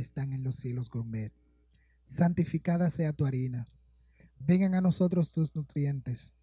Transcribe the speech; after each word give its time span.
están 0.00 0.32
en 0.32 0.42
los 0.42 0.56
cielos 0.56 0.90
gourmet. 0.90 1.32
Santificada 2.06 2.90
sea 2.90 3.12
tu 3.12 3.26
harina. 3.26 3.68
Vengan 4.38 4.74
a 4.74 4.80
nosotros 4.80 5.32
tus 5.32 5.54
nutrientes. 5.54 6.34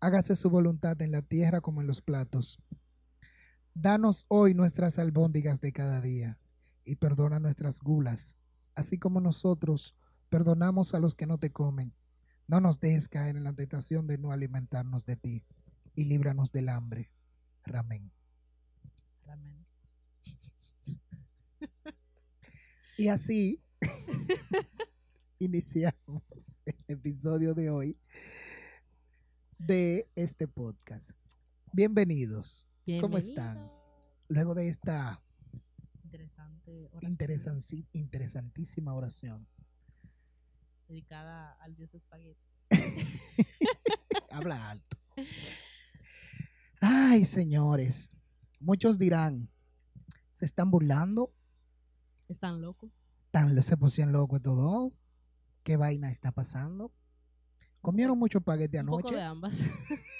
Hágase 0.00 0.36
su 0.36 0.50
voluntad 0.50 1.00
en 1.02 1.12
la 1.12 1.22
tierra 1.22 1.60
como 1.60 1.80
en 1.80 1.86
los 1.86 2.00
platos. 2.00 2.58
Danos 3.74 4.24
hoy 4.28 4.54
nuestras 4.54 4.98
albóndigas 4.98 5.60
de 5.60 5.72
cada 5.72 6.00
día 6.00 6.38
y 6.84 6.96
perdona 6.96 7.40
nuestras 7.40 7.80
gulas, 7.80 8.36
así 8.74 8.98
como 8.98 9.20
nosotros 9.20 9.94
perdonamos 10.28 10.94
a 10.94 11.00
los 11.00 11.14
que 11.14 11.26
no 11.26 11.38
te 11.38 11.50
comen. 11.50 11.94
No 12.46 12.60
nos 12.60 12.80
dejes 12.80 13.08
caer 13.08 13.36
en 13.36 13.44
la 13.44 13.52
tentación 13.52 14.06
de 14.06 14.18
no 14.18 14.32
alimentarnos 14.32 15.06
de 15.06 15.16
ti 15.16 15.44
y 15.94 16.04
líbranos 16.04 16.52
del 16.52 16.68
hambre. 16.68 17.10
Amén. 17.64 18.12
Y 22.96 23.08
así 23.08 23.60
iniciamos 25.40 26.22
el 26.64 26.76
episodio 26.86 27.52
de 27.52 27.68
hoy 27.68 27.98
de 29.58 30.08
este 30.14 30.46
podcast. 30.46 31.18
Bienvenidos. 31.72 32.68
¿Cómo 33.00 33.18
están? 33.18 33.54
Bienvenido. 33.54 34.24
Luego 34.28 34.54
de 34.54 34.68
esta 34.68 35.20
Interesante 36.04 36.88
oración 36.92 37.88
interesantísima 37.92 38.94
oración. 38.94 39.48
dedicada 40.86 41.52
al 41.60 41.74
dios 41.74 41.92
espagueti. 41.94 42.40
Habla 44.30 44.70
alto. 44.70 44.96
Ay, 46.80 47.24
señores. 47.24 48.12
Muchos 48.60 48.98
dirán, 48.98 49.50
¿se 50.30 50.44
están 50.44 50.70
burlando? 50.70 51.34
¿Están 52.28 52.60
locos? 52.60 52.90
¿Tan 53.30 53.60
se 53.62 53.76
pusieron 53.76 54.12
locos 54.12 54.40
todo? 54.42 54.92
¿Qué 55.62 55.76
vaina 55.76 56.10
está 56.10 56.32
pasando? 56.32 56.92
¿Comieron 57.80 58.18
mucho 58.18 58.38
Un 58.38 58.44
poco 58.44 58.78
anoche? 58.78 59.14
de 59.16 59.22
ambas. 59.22 59.54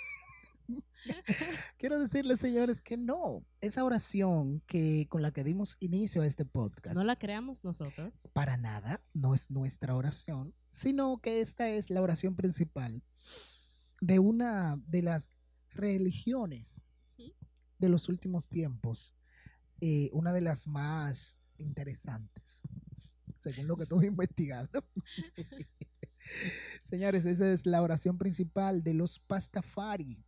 Quiero 1.79 1.99
decirles, 1.99 2.41
señores, 2.41 2.81
que 2.81 2.97
no. 2.97 3.45
Esa 3.61 3.85
oración 3.85 4.63
que 4.67 5.07
con 5.09 5.23
la 5.23 5.33
que 5.33 5.45
dimos 5.45 5.77
inicio 5.81 6.23
a 6.23 6.27
este 6.27 6.45
podcast, 6.45 6.97
no 6.97 7.05
la 7.05 7.17
creamos 7.17 7.63
nosotros. 7.63 8.29
para 8.33 8.57
nada, 8.57 9.03
no 9.13 9.35
es 9.35 9.51
nuestra 9.51 9.95
oración, 9.95 10.55
sino 10.71 11.19
que 11.19 11.41
esta 11.41 11.69
es 11.69 11.91
la 11.91 12.01
oración 12.03 12.35
principal 12.35 13.03
de 14.01 14.19
una 14.19 14.77
de 14.87 15.03
las 15.03 15.31
religiones 15.71 16.85
de 17.79 17.89
los 17.89 18.09
últimos 18.09 18.49
tiempos, 18.49 19.15
eh, 19.81 20.09
una 20.13 20.33
de 20.33 20.41
las 20.41 20.67
más 20.67 21.39
interesantes, 21.59 22.63
según 23.37 23.67
lo 23.67 23.77
que 23.77 23.85
estuve 23.85 24.07
investigando. 24.15 24.85
Señores, 26.83 27.25
esa 27.27 27.53
es 27.53 27.67
la 27.67 27.83
oración 27.83 28.17
principal 28.19 28.83
de 28.83 28.95
los 28.95 29.19
pastafari. 29.21 30.25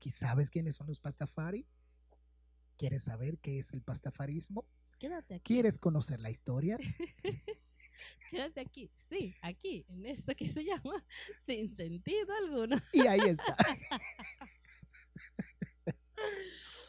¿Qui- 0.00 0.10
¿Sabes 0.10 0.50
quiénes 0.50 0.74
son 0.76 0.86
los 0.86 1.00
pastafari? 1.00 1.66
¿Quieres 2.76 3.04
saber 3.04 3.38
qué 3.38 3.58
es 3.58 3.72
el 3.72 3.80
pastafarismo? 3.82 4.66
Quédate 4.98 5.34
aquí. 5.36 5.54
¿Quieres 5.54 5.78
conocer 5.78 6.20
la 6.20 6.28
historia? 6.30 6.76
Quédate 8.30 8.60
aquí. 8.60 8.90
Sí, 9.08 9.34
aquí, 9.40 9.86
en 9.88 10.04
esto 10.04 10.34
que 10.36 10.48
se 10.48 10.64
llama 10.64 11.02
Sin 11.46 11.74
Sentido 11.74 12.34
Alguno. 12.42 12.76
Y 12.92 13.06
ahí 13.06 13.20
está. 13.20 13.56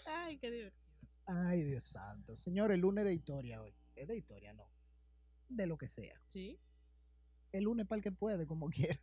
Ay, 0.07 0.37
qué 0.37 0.51
divertido. 0.51 0.86
Ay, 1.27 1.63
Dios 1.63 1.83
santo. 1.83 2.35
Señor, 2.35 2.71
el 2.71 2.79
lunes 2.81 3.05
de 3.05 3.13
historia 3.13 3.61
hoy. 3.61 3.73
Es 3.95 4.07
de 4.07 4.17
historia, 4.17 4.53
no. 4.53 4.69
De 5.49 5.65
lo 5.67 5.77
que 5.77 5.87
sea. 5.87 6.19
Sí, 6.27 6.59
El 7.51 7.65
lunes 7.65 7.85
para 7.87 7.97
el 7.97 8.03
que 8.03 8.11
puede, 8.11 8.45
como 8.47 8.69
quiera. 8.69 8.99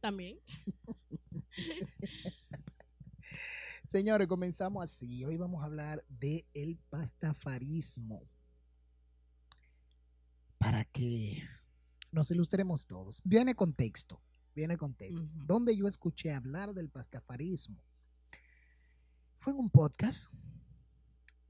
también. 0.00 0.38
Señores, 3.88 4.26
comenzamos 4.28 4.82
así. 4.84 5.24
Hoy 5.24 5.36
vamos 5.36 5.62
a 5.62 5.66
hablar 5.66 6.04
de 6.08 6.46
el 6.54 6.78
pastafarismo. 6.90 8.22
Para 10.58 10.84
que 10.84 11.42
nos 12.10 12.30
ilustremos 12.30 12.86
todos. 12.86 13.20
Viene 13.24 13.54
contexto. 13.54 14.20
Viene 14.54 14.76
contexto. 14.76 15.26
Ujú. 15.26 15.44
Donde 15.46 15.76
yo 15.76 15.86
escuché 15.86 16.32
hablar 16.32 16.74
del 16.74 16.88
pastafarismo. 16.88 17.82
Fue 19.36 19.52
en 19.52 19.58
un 19.58 19.70
podcast. 19.70 20.32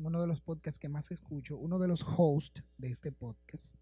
Uno 0.06 0.20
de 0.20 0.26
los 0.26 0.41
podcasts 0.41 0.78
que 0.78 0.88
más 0.88 1.10
escucho. 1.10 1.56
Uno 1.56 1.78
de 1.78 1.88
los 1.88 2.03
hosts 2.03 2.62
de 2.78 2.91
este 2.91 3.10
podcast. 3.10 3.76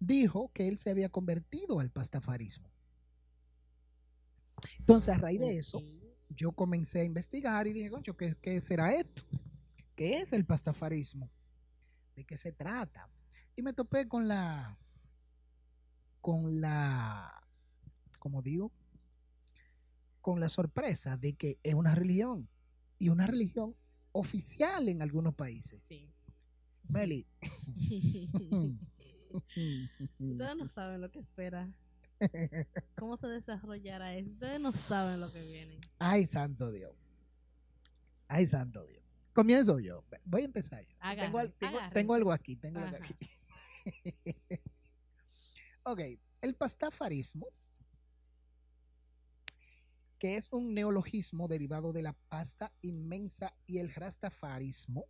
Dijo 0.00 0.50
que 0.52 0.68
él 0.68 0.78
se 0.78 0.90
había 0.90 1.08
convertido 1.08 1.80
al 1.80 1.90
pastafarismo. 1.90 2.70
Entonces, 4.78 5.14
a 5.14 5.18
raíz 5.18 5.40
de 5.40 5.56
eso, 5.56 5.84
yo 6.28 6.52
comencé 6.52 7.00
a 7.00 7.04
investigar 7.04 7.66
y 7.66 7.72
dije, 7.72 7.90
concho, 7.90 8.16
¿qué, 8.16 8.34
qué 8.40 8.60
será 8.60 8.94
esto? 8.94 9.22
¿Qué 9.94 10.18
es 10.18 10.32
el 10.32 10.44
pastafarismo? 10.44 11.30
¿De 12.14 12.24
qué 12.24 12.36
se 12.36 12.52
trata? 12.52 13.08
Y 13.54 13.62
me 13.62 13.72
topé 13.72 14.06
con 14.08 14.28
la, 14.28 14.78
con 16.20 16.60
la, 16.60 17.42
como 18.18 18.42
digo, 18.42 18.72
con 20.20 20.40
la 20.40 20.48
sorpresa 20.48 21.16
de 21.16 21.34
que 21.34 21.58
es 21.62 21.74
una 21.74 21.94
religión 21.94 22.48
y 22.98 23.10
una 23.10 23.26
religión 23.26 23.76
oficial 24.18 24.88
en 24.88 25.02
algunos 25.02 25.34
países. 25.34 25.82
Sí. 25.86 26.10
Meli. 26.88 27.26
Ustedes 30.18 30.56
no 30.56 30.68
saben 30.68 31.00
lo 31.00 31.10
que 31.10 31.18
espera. 31.18 31.72
¿Cómo 32.96 33.16
se 33.16 33.26
desarrollará 33.26 34.16
eso? 34.16 34.30
Ustedes 34.30 34.60
no 34.60 34.72
saben 34.72 35.20
lo 35.20 35.30
que 35.30 35.42
viene. 35.42 35.78
Ay, 35.98 36.26
santo 36.26 36.72
Dios. 36.72 36.94
Ay, 38.28 38.46
santo 38.46 38.84
Dios. 38.86 39.04
Comienzo 39.32 39.78
yo. 39.78 40.02
Voy 40.24 40.42
a 40.42 40.46
empezar 40.46 40.82
yo. 40.86 40.96
Agarre, 40.98 41.52
tengo, 41.92 42.14
algo 42.14 42.32
aquí, 42.32 42.56
tengo 42.56 42.78
algo 42.78 42.96
aquí. 42.96 43.14
ok, 45.82 46.00
el 46.40 46.54
pastafarismo, 46.54 47.48
que 50.18 50.36
es 50.36 50.52
un 50.52 50.74
neologismo 50.74 51.48
derivado 51.48 51.92
de 51.92 52.02
la 52.02 52.12
pasta 52.28 52.72
inmensa 52.82 53.54
y 53.66 53.78
el 53.78 53.92
rastafarismo, 53.92 55.04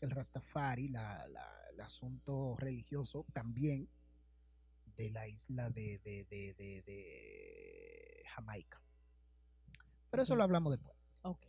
el 0.00 0.10
rastafari, 0.10 0.88
la- 0.88 1.26
la- 1.28 1.52
el 1.72 1.80
asunto 1.80 2.56
religioso 2.58 3.26
también 3.32 3.88
de 4.96 5.10
la 5.10 5.28
isla 5.28 5.70
de, 5.70 5.98
de- 5.98 6.24
de- 6.26 8.22
Jamaica. 8.34 8.82
Pero 10.10 10.22
eso 10.22 10.36
lo 10.36 10.42
hablamos 10.42 10.72
después. 10.72 10.96
Ok. 11.22 11.46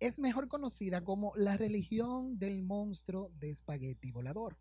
es 0.00 0.18
mejor 0.18 0.48
conocida 0.48 1.04
como 1.04 1.32
la 1.36 1.56
religión 1.58 2.38
del 2.38 2.62
monstruo 2.62 3.30
de 3.38 3.50
espagueti 3.50 4.10
volador. 4.12 4.56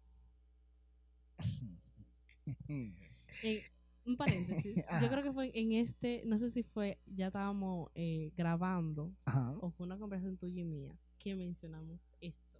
Un 4.06 4.18
paréntesis. 4.18 4.84
Ajá. 4.88 5.02
Yo 5.02 5.10
creo 5.10 5.24
que 5.24 5.34
fue 5.34 5.52
en 5.54 5.74
este, 5.74 6.24
no 6.26 6.38
sé 6.38 6.50
si 6.52 6.64
fue, 6.64 7.00
ya 7.06 7.28
estábamos 7.28 7.90
eh, 7.96 8.32
grabando 8.36 9.14
Ajá. 9.26 9.56
o 9.60 9.72
fue 9.72 9.86
una 9.86 9.98
conversación 9.98 10.38
tuya 10.38 10.62
y 10.62 10.66
mía 10.66 10.96
que 11.20 11.36
mencionamos 11.36 12.00
esto. 12.22 12.60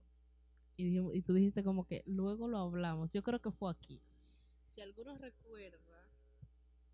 Y, 0.78 0.84
dijimos- 0.86 1.16
y 1.16 1.22
tú 1.22 1.34
dijiste 1.34 1.64
como 1.64 1.86
que 1.86 2.04
luego 2.06 2.48
lo 2.48 2.58
hablamos. 2.60 3.10
Yo 3.12 3.24
creo 3.24 3.40
que 3.40 3.52
fue 3.52 3.72
aquí. 3.72 4.02
Si 4.76 4.82
alguno 4.82 5.18
recuerda, 5.18 5.89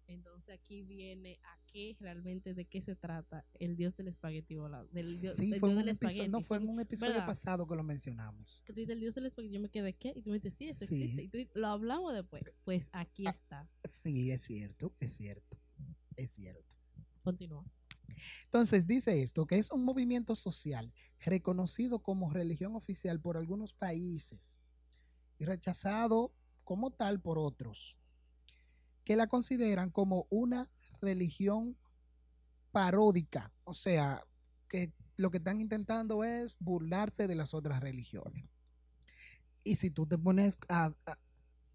entonces 0.07 0.50
aquí 0.54 0.84
viene 0.84 1.40
a 1.44 1.57
qué 1.66 1.96
realmente 2.00 2.54
de 2.54 2.66
qué 2.66 2.81
se 2.81 2.96
trata 2.96 3.46
el 3.60 3.75
dios 3.75 3.96
del 3.98 4.07
espagueti 4.10 4.56
volado. 4.56 4.88
Del 4.88 5.06
dios, 5.22 5.36
Sí, 5.36 5.50
del 5.52 5.60
fue 5.60 5.69
en 5.69 5.75
dios 5.75 5.81
un 5.84 5.86
del 5.88 5.96
episodio, 5.96 6.30
no, 6.30 6.42
fue 6.42 6.57
en 6.57 6.69
un 6.69 6.80
episodio 6.80 7.13
¿Verdad? 7.13 7.25
pasado 7.28 7.68
que 7.68 7.75
lo 7.75 7.84
mencionamos. 7.84 8.62
Que 8.66 8.74
tú 8.74 8.80
dices 8.80 8.94
el 8.94 9.00
dios 9.00 9.16
del 9.16 9.25
espagueti, 9.28 9.54
yo 9.56 9.60
me 9.62 9.69
quedé, 9.69 9.94
¿qué? 9.94 10.13
Y 10.16 10.22
tú 10.22 10.30
me 10.30 10.40
dices, 10.40 10.56
sí, 10.56 10.66
eso 10.68 10.86
Sí. 10.86 11.02
existe. 11.02 11.24
Y 11.24 11.28
tú 11.30 11.38
dices, 11.38 11.56
lo 11.56 11.68
hablamos 11.68 12.13
después. 12.13 12.44
Pues 12.63 12.88
aquí 12.92 13.24
Ah. 13.25 13.31
está. 13.31 13.69
Sí, 13.90 14.31
es 14.31 14.42
cierto, 14.44 14.94
es 15.00 15.13
cierto, 15.16 15.57
es 16.16 16.31
cierto. 16.31 16.63
Continúa. 17.24 17.66
Entonces 18.46 18.86
dice 18.88 19.22
esto, 19.22 19.46
que 19.48 19.57
es 19.57 19.72
un 19.72 19.84
movimiento 19.84 20.36
social 20.36 20.94
reconocido 21.19 22.00
como 22.00 22.30
religión 22.31 22.75
oficial 22.75 23.19
por 23.19 23.36
algunos 23.36 23.74
países 23.74 24.62
y 25.38 25.46
rechazado 25.46 26.34
como 26.63 26.92
tal 26.92 27.19
por 27.22 27.38
otros, 27.38 27.98
que 29.06 29.16
la 29.16 29.28
consideran 29.28 29.92
como 29.92 30.28
una 30.30 30.69
religión 31.00 31.78
paródica, 32.72 33.54
o 33.63 33.74
sea, 33.74 34.25
que 34.68 34.92
lo 35.16 35.31
que 35.31 35.38
están 35.38 35.62
intentando 35.62 36.25
es 36.25 36.57
burlarse 36.60 37.28
de 37.28 37.36
las 37.36 37.54
otras 37.54 37.80
religiones. 37.80 38.50
Y 39.63 39.78
si 39.78 39.92
tú 39.92 40.06
te 40.06 40.18
pones 40.18 40.57
a, 40.68 40.94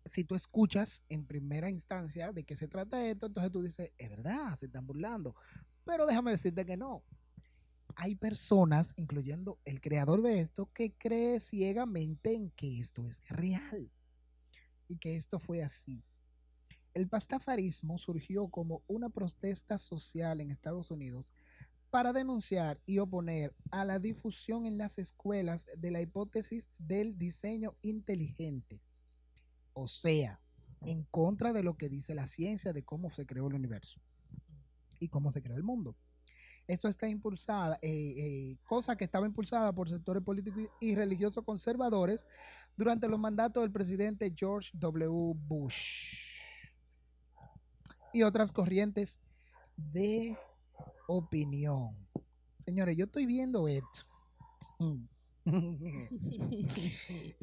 si 0.04 0.24
tú 0.24 0.34
escuchas 0.34 1.02
en 1.08 1.24
primera 1.24 1.70
instancia 1.70 2.32
de 2.32 2.44
qué 2.44 2.56
se 2.56 2.68
trata 2.68 3.06
esto, 3.06 3.26
entonces 3.26 3.52
tú 3.52 3.62
dices, 3.62 3.92
es 3.96 4.10
verdad, 4.10 4.54
se 4.56 4.66
están 4.66 4.86
burlando. 4.86 5.34
Pero 5.84 6.06
déjame 6.06 6.32
decirte 6.32 6.66
que 6.66 6.76
no. 6.76 7.02
hay 7.96 8.14
personas, 8.14 8.92
incluyendo 8.96 9.58
el 9.64 9.80
creador 9.80 10.22
de 10.22 10.40
esto, 10.40 10.70
que 10.72 10.92
cree 10.92 11.40
ciegamente 11.40 12.34
en 12.34 12.50
que 12.50 12.80
esto 12.80 13.04
es 13.04 13.22
real 13.28 13.90
y 14.88 14.96
que 14.98 15.16
esto 15.16 15.38
fue 15.38 15.62
así. 15.62 16.02
El 16.92 17.08
pastafarismo 17.08 17.98
surgió 17.98 18.48
como 18.48 18.82
una 18.88 19.10
protesta 19.10 19.78
social 19.78 20.40
en 20.40 20.50
Estados 20.50 20.90
Unidos 20.90 21.32
para 21.90 22.12
denunciar 22.12 22.80
y 22.84 22.98
oponer 22.98 23.54
a 23.70 23.84
la 23.84 23.98
difusión 23.98 24.66
en 24.66 24.76
las 24.76 24.98
escuelas 24.98 25.68
de 25.76 25.90
la 25.90 26.00
hipótesis 26.00 26.68
del 26.78 27.16
diseño 27.16 27.76
inteligente, 27.82 28.80
o 29.72 29.86
sea, 29.86 30.40
en 30.82 31.04
contra 31.04 31.52
de 31.52 31.62
lo 31.62 31.76
que 31.76 31.88
dice 31.88 32.14
la 32.14 32.26
ciencia 32.26 32.72
de 32.72 32.84
cómo 32.84 33.10
se 33.10 33.26
creó 33.26 33.48
el 33.48 33.54
universo 33.54 34.00
y 34.98 35.08
cómo 35.08 35.30
se 35.30 35.42
creó 35.42 35.56
el 35.56 35.62
mundo. 35.62 35.96
Esto 36.66 36.88
está 36.88 37.08
impulsada, 37.08 37.78
eh, 37.82 38.14
eh, 38.16 38.56
cosa 38.64 38.96
que 38.96 39.04
estaba 39.04 39.26
impulsada 39.26 39.72
por 39.72 39.88
sectores 39.88 40.22
políticos 40.22 40.68
y 40.80 40.94
religiosos 40.94 41.44
conservadores 41.44 42.24
durante 42.76 43.08
los 43.08 43.18
mandatos 43.18 43.62
del 43.62 43.72
presidente 43.72 44.32
George 44.36 44.70
W. 44.74 45.34
Bush 45.36 46.29
y 48.12 48.22
otras 48.22 48.52
corrientes 48.52 49.18
de 49.76 50.36
opinión. 51.06 51.96
Señores, 52.58 52.96
yo 52.96 53.04
estoy 53.06 53.26
viendo 53.26 53.68
esto. 53.68 54.06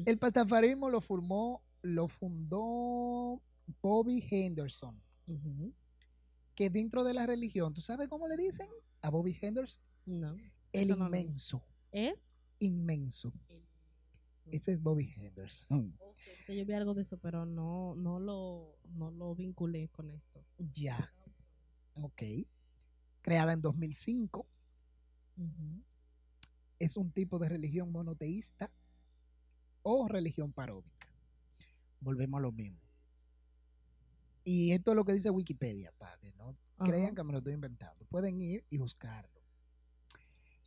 El 0.06 0.18
pastafarismo 0.18 0.88
lo 0.90 1.00
formó, 1.00 1.62
lo 1.82 2.08
fundó 2.08 3.40
Bobby 3.82 4.24
Henderson, 4.30 5.00
que 6.54 6.70
dentro 6.70 7.04
de 7.04 7.14
la 7.14 7.26
religión, 7.26 7.74
¿tú 7.74 7.80
sabes 7.80 8.08
cómo 8.08 8.26
le 8.28 8.36
dicen 8.36 8.68
a 9.02 9.10
Bobby 9.10 9.36
Henderson? 9.40 9.82
No. 10.06 10.36
El 10.72 10.90
Eso 10.90 10.96
no 10.96 11.08
lo- 11.08 11.16
inmenso, 11.16 11.64
¿Eh? 11.92 12.14
Ese 14.52 14.72
es 14.72 14.82
Bobby 14.82 15.12
Henderson. 15.16 15.96
Ok, 16.00 16.16
Yo 16.48 16.64
vi 16.64 16.72
algo 16.72 16.94
de 16.94 17.02
eso, 17.02 17.18
pero 17.18 17.44
no, 17.46 17.94
no, 17.94 18.18
lo, 18.18 18.78
no 18.94 19.10
lo 19.10 19.34
vinculé 19.34 19.88
con 19.88 20.10
esto. 20.10 20.44
Ya, 20.58 21.12
ok. 21.94 22.22
Creada 23.22 23.52
en 23.52 23.60
2005, 23.60 24.46
Ujú. 25.36 25.82
es 26.78 26.96
un 26.96 27.10
tipo 27.10 27.38
de 27.38 27.48
religión 27.48 27.92
monoteísta 27.92 28.72
o 29.82 30.08
religión 30.08 30.52
paródica. 30.52 31.08
Volvemos 32.00 32.38
a 32.38 32.42
lo 32.42 32.52
mismo. 32.52 32.80
Y 34.44 34.72
esto 34.72 34.92
es 34.92 34.96
lo 34.96 35.04
que 35.04 35.12
dice 35.12 35.28
Wikipedia, 35.30 35.92
para 35.98 36.16
que 36.18 36.32
no 36.32 36.56
crean 36.78 37.14
que 37.14 37.22
me 37.22 37.32
lo 37.32 37.38
estoy 37.38 37.52
inventando. 37.52 38.06
Pueden 38.06 38.40
ir 38.40 38.64
y 38.70 38.78
buscarlo. 38.78 39.42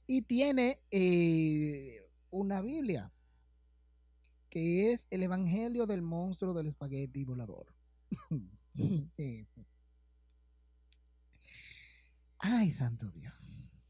Y 0.06 0.22
tiene 0.24 0.82
eh, 0.92 2.08
una 2.30 2.62
Biblia, 2.62 3.12
que 4.52 4.92
es 4.92 5.08
el 5.10 5.24
Evangelio 5.24 5.88
del 5.88 6.04
monstruo 6.04 6.54
del 6.54 6.68
espagueti 6.68 7.24
volador. 7.24 7.74
Eh. 9.18 9.46
Ay, 12.38 12.72
santo 12.72 13.12
Dios. 13.12 13.34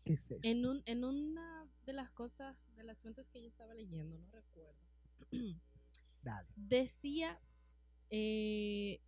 ¿Qué 0.04 0.14
es 0.14 0.32
esto? 0.32 0.48
En, 0.48 0.66
un, 0.66 0.82
en 0.86 1.04
una 1.04 1.68
de 1.86 1.94
las 1.94 2.10
cosas, 2.10 2.58
de 2.76 2.84
las 2.84 2.98
fuentes 2.98 3.28
que 3.30 3.42
yo 3.44 3.48
estaba 3.48 3.76
leyendo, 3.76 4.18
no 4.18 4.28
recuerdo, 4.32 4.80
Dale. 6.24 6.50
decía, 6.56 7.40
eh, 8.10 9.00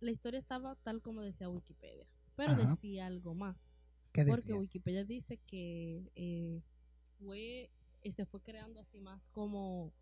la 0.00 0.10
historia 0.10 0.40
estaba 0.40 0.74
tal 0.82 1.00
como 1.00 1.22
decía 1.22 1.48
Wikipedia, 1.48 2.08
pero 2.34 2.52
Ajá. 2.52 2.70
decía 2.74 3.06
algo 3.06 3.34
más. 3.34 3.78
¿Qué 4.12 4.24
Porque 4.24 4.42
decía? 4.42 4.56
Wikipedia 4.56 5.04
dice 5.04 5.38
que 5.46 6.10
eh, 6.16 6.60
fue, 7.20 7.70
se 8.12 8.26
fue 8.26 8.42
creando 8.42 8.80
así 8.80 9.00
más 9.00 9.22
como, 9.30 9.92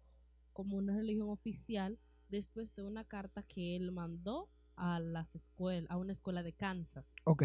como 0.52 0.76
una 0.76 0.96
religión 0.96 1.28
oficial 1.28 1.98
después 2.28 2.74
de 2.74 2.82
una 2.82 3.04
carta 3.04 3.42
que 3.42 3.76
él 3.76 3.92
mandó 3.92 4.48
a 4.76 5.00
las 5.00 5.34
escuelas, 5.34 5.90
a 5.90 5.96
una 5.96 6.12
escuela 6.12 6.42
de 6.42 6.52
Kansas. 6.52 7.14
Ok. 7.24 7.44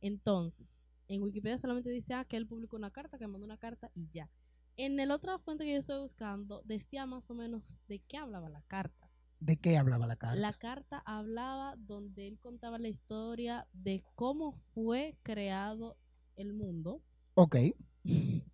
Entonces, 0.00 0.90
en 1.08 1.22
Wikipedia 1.22 1.58
solamente 1.58 1.90
dice 1.90 2.14
ah, 2.14 2.24
que 2.24 2.36
él 2.36 2.46
publicó 2.46 2.76
una 2.76 2.90
carta, 2.90 3.18
que 3.18 3.26
mandó 3.26 3.46
una 3.46 3.58
carta 3.58 3.90
y 3.94 4.08
ya. 4.10 4.30
En 4.76 5.00
el 5.00 5.10
otra 5.10 5.38
fuente 5.38 5.64
que 5.64 5.72
yo 5.72 5.78
estoy 5.78 6.00
buscando, 6.00 6.62
decía 6.64 7.06
más 7.06 7.30
o 7.30 7.34
menos 7.34 7.62
de 7.88 8.00
qué 8.00 8.18
hablaba 8.18 8.48
la 8.48 8.62
carta. 8.62 9.10
¿De 9.38 9.56
qué 9.58 9.76
hablaba 9.76 10.06
la 10.06 10.16
carta? 10.16 10.36
La 10.36 10.52
carta 10.52 11.02
hablaba 11.04 11.74
donde 11.78 12.26
él 12.26 12.38
contaba 12.40 12.78
la 12.78 12.88
historia 12.88 13.66
de 13.72 14.04
cómo 14.14 14.52
fue 14.74 15.18
creado 15.22 15.96
el 16.36 16.52
mundo. 16.52 17.02
Ok. 17.34 17.56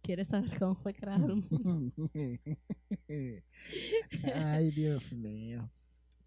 ¿Quieres 0.03 0.29
saber 0.29 0.59
cómo 0.59 0.75
fue 0.77 0.95
creado 0.95 1.27
el 1.27 1.45
mundo? 1.51 2.11
Ay, 4.35 4.71
Dios 4.73 5.13
mío. 5.13 5.71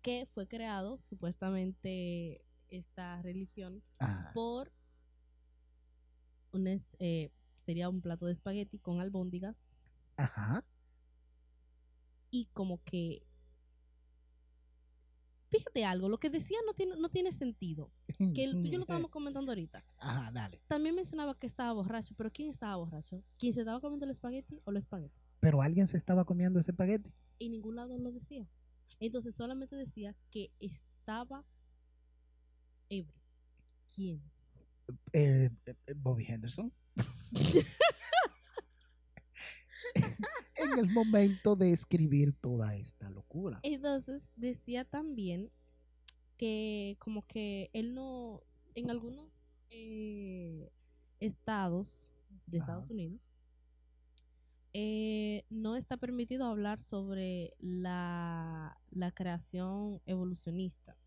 que 0.02 0.26
fue 0.28 0.48
creado 0.48 1.00
supuestamente 1.02 2.42
esta 2.70 3.22
religión 3.22 3.82
por 4.34 4.72
un 6.52 6.68
es- 6.68 6.96
eh, 7.00 7.32
sería 7.62 7.90
un 7.90 8.02
plato 8.02 8.26
de 8.28 8.34
espagueti 8.34 8.78
con 8.80 9.00
albóndigas 9.02 9.72
Ajá. 10.18 10.64
y 12.32 12.46
como 12.54 12.84
que 12.84 13.26
fíjate 15.58 15.86
algo, 15.86 16.10
lo 16.10 16.20
que 16.20 16.30
decía 16.30 16.58
no 16.66 16.74
tiene, 16.74 16.96
no 16.98 17.10
tiene 17.10 17.32
sentido. 17.32 17.92
Que 18.36 18.44
el 18.44 18.62
tuyo 18.62 18.78
lo 18.78 18.84
estábamos 18.84 19.12
comentando 19.12 19.52
ahorita. 19.52 19.84
Ajá, 19.98 20.32
dale. 20.32 20.62
También 20.68 20.96
mencionaba 20.96 21.38
que 21.38 21.48
estaba 21.48 21.72
borracho, 21.74 22.14
pero 22.16 22.32
¿quién 22.32 22.50
estaba 22.50 22.76
borracho? 22.76 23.24
¿Quién 23.38 23.54
se 23.54 23.62
estaba 23.62 23.82
comiendo 23.82 24.06
el 24.06 24.12
espagueti 24.12 24.62
o 24.64 24.72
el 24.72 24.78
espagueti? 24.78 25.20
Pero 25.40 25.62
alguien 25.62 25.88
se 25.88 25.98
estaba 25.98 26.26
comiendo 26.26 26.60
ese 26.60 26.72
espagueti. 26.72 27.14
En 27.40 27.52
ningún 27.52 27.76
lado 27.76 27.98
lo 27.98 28.12
decía. 28.12 28.48
Entonces 29.00 29.36
solamente 29.36 29.76
decía 29.76 30.16
que 30.32 30.52
estaba 30.60 31.46
ebrio. 32.90 33.22
¿Quién? 33.94 34.22
Eh, 35.14 35.50
eh, 35.66 35.94
Bobby 35.96 36.26
Henderson. 36.26 36.72
en 40.58 40.78
el 40.80 40.90
momento 40.92 41.56
de 41.56 41.72
escribir 41.72 42.36
toda 42.38 42.76
esta 42.76 43.10
locura. 43.10 43.60
Entonces 43.64 44.24
decía 44.36 44.86
también 44.86 45.52
que 46.38 46.98
como 47.00 47.26
que 47.28 47.70
él 47.74 47.94
no, 47.94 48.42
en 48.76 48.90
algunos 48.90 49.30
eh, 49.70 50.70
estados 51.20 52.12
de 52.48 52.60
Ajá. 52.60 52.72
Estados 52.74 52.90
Unidos, 52.92 53.22
eh, 54.74 55.46
no 55.50 55.78
está 55.78 55.96
permitido 55.98 56.46
hablar 56.46 56.82
sobre 56.82 57.54
la, 57.60 58.78
la 58.90 59.12
creación 59.14 60.02
evolucionista. 60.06 60.98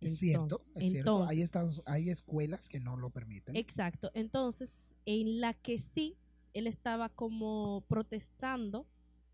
Es 0.00 0.18
cierto, 0.18 0.60
Entonces- 0.60 0.82
es 0.82 0.90
cierto. 0.90 1.10
Hay, 1.12 1.20
entonces- 1.40 1.44
estados, 1.44 1.82
hay 1.86 2.10
escuelas 2.10 2.68
que 2.68 2.80
no 2.80 2.96
lo 2.96 3.10
permiten. 3.10 3.56
Exacto. 3.56 4.10
Entonces, 4.14 4.96
en 5.06 5.40
la 5.40 5.54
que 5.54 5.78
sí, 5.78 6.16
él 6.54 6.66
estaba 6.66 7.08
como 7.08 7.84
protestando 7.88 8.86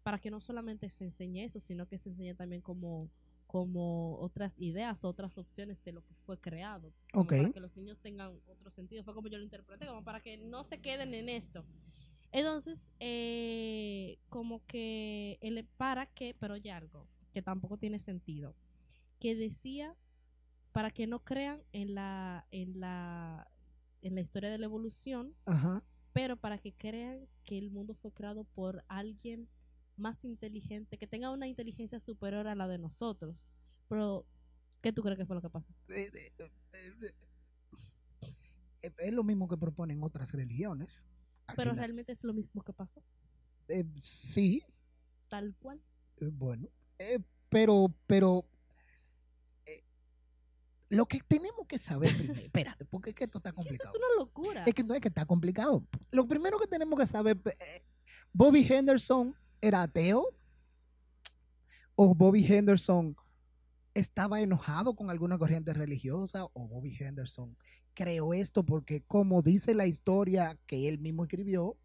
para 0.03 0.19
que 0.19 0.31
no 0.31 0.41
solamente 0.41 0.89
se 0.89 1.05
enseñe 1.05 1.45
eso, 1.45 1.61
sino 1.61 1.87
que 1.87 1.99
se 1.99 2.09
enseñe 2.11 2.35
también 2.35 2.63
como, 2.63 3.11
como 3.47 4.19
otras 4.21 4.59
ideas, 4.59 5.05
otras 5.05 5.37
opciones 5.37 5.83
de 5.85 5.93
lo 5.93 6.05
que 6.05 6.15
fue 6.25 6.39
creado. 6.41 6.93
como 7.13 7.25
Ok. 7.25 7.33
Para 7.33 7.51
que 7.51 7.61
los 7.61 7.77
niños 7.77 7.99
tengan 8.01 8.41
otro 8.47 8.71
sentido. 8.71 9.05
Fue 9.05 9.15
como 9.15 9.29
yo 9.29 9.39
lo 9.39 9.45
interpreté, 9.45 9.87
como 9.87 10.05
para 10.05 10.21
que 10.21 10.39
no 10.39 10.65
se 10.65 10.81
queden 10.81 11.13
en 11.15 11.29
esto. 11.29 11.65
Entonces, 12.31 12.91
eh, 13.01 14.19
como 14.29 14.65
que 14.67 15.39
él, 15.41 15.67
para 15.77 16.07
que, 16.07 16.35
pero 16.39 16.55
hay 16.55 16.69
algo 16.69 17.07
que 17.33 17.43
tampoco 17.43 17.79
tiene 17.79 17.99
sentido, 17.99 18.55
que 19.19 19.35
decía 19.35 19.97
para 20.73 20.91
que 20.91 21.07
no 21.07 21.25
crean 21.25 21.63
en 21.73 21.95
la, 21.95 22.47
en 22.51 22.81
la, 22.81 23.51
en 24.03 24.15
la 24.15 24.21
historia 24.21 24.51
de 24.51 24.59
la 24.59 24.67
evolución, 24.67 25.35
Ajá. 25.47 25.83
Pero 26.19 26.37
para 26.37 26.59
que 26.59 26.73
crean 26.73 27.29
que 27.45 27.59
el 27.59 27.71
mundo 27.71 27.95
fue 27.95 28.13
creado 28.13 28.43
por 28.43 28.85
alguien 28.89 29.49
más 29.97 30.25
inteligente, 30.25 30.99
que 30.99 31.07
tenga 31.07 31.31
una 31.31 31.47
inteligencia 31.47 32.01
superior 32.01 32.49
a 32.49 32.57
la 32.57 32.67
de 32.67 32.77
nosotros. 32.77 33.47
Pero, 33.89 34.27
¿qué 34.81 34.93
tú 34.93 35.03
crees 35.03 35.17
que 35.17 35.27
fue 35.27 35.37
lo 35.37 35.43
que 35.43 35.49
pasó? 35.49 35.73
Eh, 35.89 36.11
eh, 36.13 36.33
eh, 38.83 38.93
es 38.99 39.13
lo 39.13 39.23
mismo 39.23 39.47
que 39.47 39.57
proponen 39.57 40.03
otras 40.03 40.33
religiones. 40.33 41.07
Pero 41.47 41.71
final, 41.71 41.77
realmente 41.77 42.11
es 42.11 42.25
lo 42.25 42.35
mismo 42.35 42.63
que 42.63 42.73
pasó, 42.73 43.01
eh, 43.69 43.85
sí, 43.95 44.65
tal 45.29 45.55
cual. 45.61 45.81
eh, 46.21 46.31
bueno, 46.33 46.69
eh, 46.99 47.21
pero, 47.49 47.95
pero 48.09 48.45
lo 50.91 51.07
que 51.07 51.21
tenemos 51.27 51.67
que 51.67 51.79
saber 51.79 52.17
primero, 52.17 52.41
espérate, 52.41 52.85
porque 52.87 53.11
es 53.11 53.17
que 53.17 53.25
esto 53.25 53.39
está 53.39 53.51
Eso 53.51 53.57
complicado. 53.57 53.93
es 53.95 53.99
una 53.99 54.25
locura. 54.25 54.65
Es 54.65 54.75
que 54.75 54.83
no 54.83 54.95
es 54.95 55.01
que 55.01 55.09
está 55.09 55.27
complicado. 55.27 55.85
Lo 56.11 56.27
primero 56.27 56.59
que 56.59 56.67
tenemos 56.67 56.99
que 56.99 57.07
saber, 57.07 57.39
eh, 57.45 57.83
Bobby 58.33 58.67
Henderson 58.69 59.35
era 59.61 59.83
ateo 59.83 60.27
o 61.95 62.15
Bobby 62.15 62.47
Henderson 62.47 63.17
estaba 63.95 64.41
enojado 64.41 64.95
con 64.95 65.11
alguna 65.11 65.37
corriente 65.39 65.73
religiosa 65.73 66.45
o 66.45 66.69
Bobby 66.69 66.97
Henderson 66.99 67.57
creó 67.95 68.33
esto 68.33 68.63
porque, 68.63 69.03
como 69.03 69.43
dice 69.43 69.75
la 69.75 69.87
historia 69.87 70.57
que 70.67 70.89
él 70.89 70.99
mismo 70.99 71.25
escribió, 71.25 71.77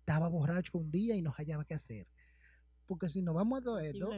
estaba 0.00 0.28
borracho 0.28 0.78
un 0.78 0.90
día 0.90 1.14
y 1.14 1.20
no 1.20 1.30
hallaba 1.32 1.66
qué 1.66 1.74
hacer. 1.74 2.06
Porque 2.86 3.10
si 3.10 3.20
nos 3.20 3.34
vamos 3.34 3.60
a 3.60 3.62
todo 3.62 3.78
esto, 3.78 4.08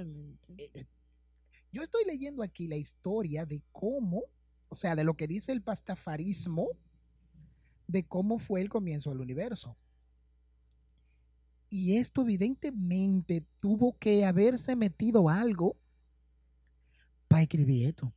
yo 1.72 1.82
estoy 1.82 2.04
leyendo 2.04 2.42
aquí 2.42 2.68
la 2.68 2.76
historia 2.76 3.46
de 3.46 3.62
cómo, 3.72 4.22
o 4.68 4.74
sea, 4.74 4.94
de 4.96 5.04
lo 5.04 5.14
que 5.14 5.26
dice 5.26 5.52
el 5.52 5.62
pastafarismo, 5.62 6.68
de 7.86 8.06
cómo 8.06 8.38
fue 8.38 8.60
el 8.60 8.68
comienzo 8.68 9.10
del 9.10 9.20
universo. 9.20 9.76
Y 11.68 11.96
esto 11.96 12.22
evidentemente 12.22 13.44
tuvo 13.60 13.96
que 13.98 14.24
haberse 14.24 14.74
metido 14.74 15.28
algo 15.28 15.76
para 17.28 17.42
escribir 17.42 17.86
esto. 17.86 18.12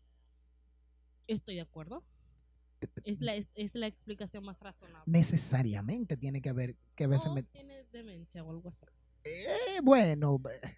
Estoy 1.27 1.55
de 1.55 1.61
acuerdo. 1.61 2.03
Es 3.05 3.21
la, 3.21 3.35
es, 3.35 3.47
es 3.55 3.75
la 3.75 3.87
explicación 3.87 4.43
más 4.43 4.59
razonable. 4.59 5.03
Necesariamente 5.05 6.17
tiene 6.17 6.41
que 6.41 6.49
haber 6.49 6.75
que 6.95 7.05
haberse 7.05 7.29
O 7.29 7.33
metido. 7.33 7.51
tiene 7.53 7.83
demencia 7.91 8.43
o 8.43 8.51
algo 8.51 8.69
así. 8.69 8.85
Eh, 9.23 9.79
bueno, 9.81 10.41
eh, 10.51 10.77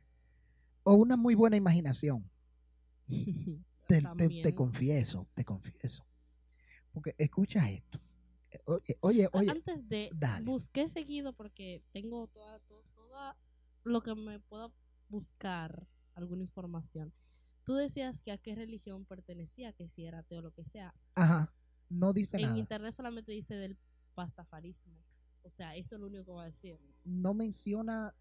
o 0.84 0.94
una 0.94 1.16
muy 1.16 1.34
buena 1.34 1.56
imaginación. 1.56 2.30
Te, 3.88 3.98
te- 3.98 4.02
te 4.02 4.02
También. 4.02 4.56
confieso, 4.56 5.28
te 5.36 5.46
confieso. 5.46 6.06
Porque 6.92 7.14
escucha 7.20 7.70
esto. 7.70 8.00
Eh, 8.50 8.60
Oye, 8.66 8.98
oye, 9.02 9.30
oye, 9.34 9.52
Antes 9.52 9.88
de 9.88 10.10
dale. 10.16 10.44
busqué 10.46 10.88
seguido 10.90 11.34
porque 11.34 11.84
tengo 11.92 12.28
toda, 12.28 12.60
to- 12.62 12.84
toda 12.96 13.38
lo 13.84 14.02
que 14.02 14.16
me 14.16 14.40
pueda 14.40 14.72
buscar 15.10 15.88
alguna 16.16 16.42
información. 16.42 17.14
Tú 17.64 17.76
decías 17.76 18.22
que 18.22 18.32
a 18.32 18.38
qué 18.40 18.56
religión 18.56 19.06
pertenecía, 19.06 19.72
que 19.74 19.88
si 19.88 20.06
era 20.06 20.20
ateo 20.20 20.40
o 20.40 20.44
lo 20.44 20.52
que 20.52 20.64
sea. 20.66 20.94
ajá, 21.14 21.54
no 21.90 22.12
dice 22.14 22.38
En 22.38 22.44
nada. 22.44 22.58
internet 22.58 22.92
solamente 22.94 23.32
dice 23.34 23.54
del 23.56 23.78
pastafarismo. 24.16 25.00
O 25.44 25.50
sea, 25.52 25.76
eso 25.76 25.94
es 25.96 26.02
lo 26.02 26.08
único 26.08 26.26
que 26.26 26.32
va 26.32 26.44
a 26.44 26.48
decir. 26.48 26.80
No 27.04 27.36
menciona 27.36 28.16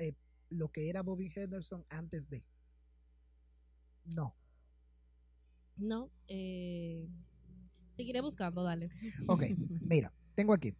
eh, 0.00 0.14
lo 0.48 0.70
que 0.70 0.88
era 0.88 1.02
Bobby 1.02 1.30
Henderson 1.34 1.84
antes 1.90 2.30
de. 2.30 2.42
No. 4.14 4.34
No, 5.76 6.10
eh, 6.28 7.08
seguiré 7.96 8.20
buscando, 8.20 8.62
dale. 8.62 8.90
Ok, 9.26 9.42
mira, 9.80 10.12
tengo 10.34 10.52
aquí. 10.52 10.74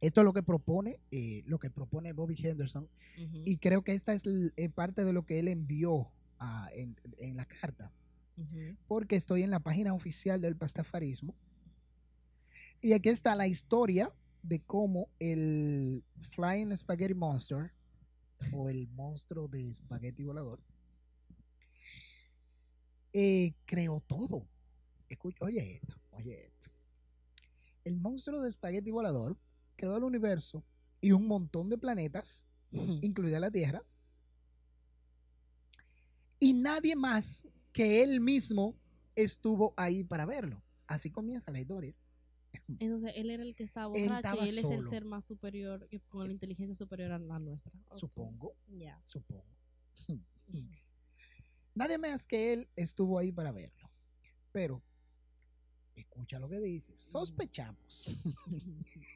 Esto 0.00 0.20
es 0.20 0.24
lo 0.24 0.32
que 0.32 0.42
propone, 0.42 1.00
eh, 1.10 1.42
lo 1.46 1.58
que 1.58 1.70
propone 1.70 2.12
Bobby 2.12 2.36
Henderson, 2.40 2.88
y 3.16 3.58
creo 3.58 3.82
que 3.82 3.94
esta 3.94 4.14
es 4.14 4.22
eh, 4.26 4.68
parte 4.68 5.04
de 5.04 5.12
lo 5.12 5.26
que 5.26 5.40
él 5.40 5.48
envió 5.48 6.10
ah, 6.38 6.68
en, 6.72 6.96
en 7.18 7.36
la 7.36 7.46
carta. 7.46 7.92
porque 8.86 9.16
estoy 9.16 9.42
en 9.42 9.50
la 9.50 9.58
página 9.60 9.92
oficial 9.94 10.40
del 10.40 10.56
pastafarismo. 10.56 11.34
Y 12.80 12.92
aquí 12.92 13.08
está 13.08 13.34
la 13.34 13.48
historia 13.48 14.12
de 14.42 14.60
cómo 14.60 15.08
el 15.18 16.04
Flying 16.30 16.76
Spaghetti 16.76 17.14
Monster, 17.14 17.72
o 18.52 18.68
el 18.68 18.86
monstruo 18.88 19.48
de 19.48 19.68
espagueti 19.70 20.22
volador, 20.22 20.60
eh, 23.12 23.52
creó 23.64 24.00
todo. 24.00 24.46
Escucha, 25.08 25.44
oye 25.44 25.76
esto, 25.82 25.96
oye 26.10 26.46
esto. 26.46 26.70
El 27.84 27.96
monstruo 27.96 28.40
de 28.42 28.48
espagueti 28.48 28.90
volador 28.90 29.36
creó 29.76 29.96
el 29.96 30.04
universo 30.04 30.62
y 31.00 31.12
un 31.12 31.26
montón 31.26 31.68
de 31.70 31.78
planetas 31.78 32.46
incluida 32.70 33.40
la 33.40 33.50
Tierra, 33.50 33.82
y 36.40 36.52
nadie 36.52 36.94
más 36.94 37.48
que 37.72 38.02
él 38.02 38.20
mismo 38.20 38.76
estuvo 39.16 39.72
ahí 39.76 40.04
para 40.04 40.26
verlo. 40.26 40.62
Así 40.86 41.10
comienza 41.10 41.50
la 41.50 41.60
historia. 41.60 41.94
Entonces, 42.78 43.12
él 43.16 43.30
era 43.30 43.42
el 43.42 43.54
que 43.54 43.64
estaba 43.64 43.96
Él 43.96 44.04
borracho 44.04 44.28
estaba 44.28 44.46
y 44.46 44.48
él 44.50 44.58
es 44.58 44.64
el 44.64 44.88
ser 44.88 45.04
más 45.04 45.24
superior, 45.24 45.86
y 45.90 45.98
con 46.00 46.26
la 46.26 46.32
inteligencia 46.32 46.74
superior 46.74 47.12
a 47.12 47.18
la 47.18 47.38
nuestra. 47.38 47.72
Supongo, 47.90 48.54
Ya. 48.68 49.00
supongo. 49.00 49.44
Nadie 51.74 51.98
más 51.98 52.26
que 52.26 52.52
él 52.52 52.68
estuvo 52.76 53.18
ahí 53.18 53.32
para 53.32 53.52
verlo. 53.52 53.90
Pero, 54.52 54.82
escucha 55.94 56.38
lo 56.38 56.48
que 56.48 56.60
dice. 56.60 56.96
Sospechamos 56.96 58.04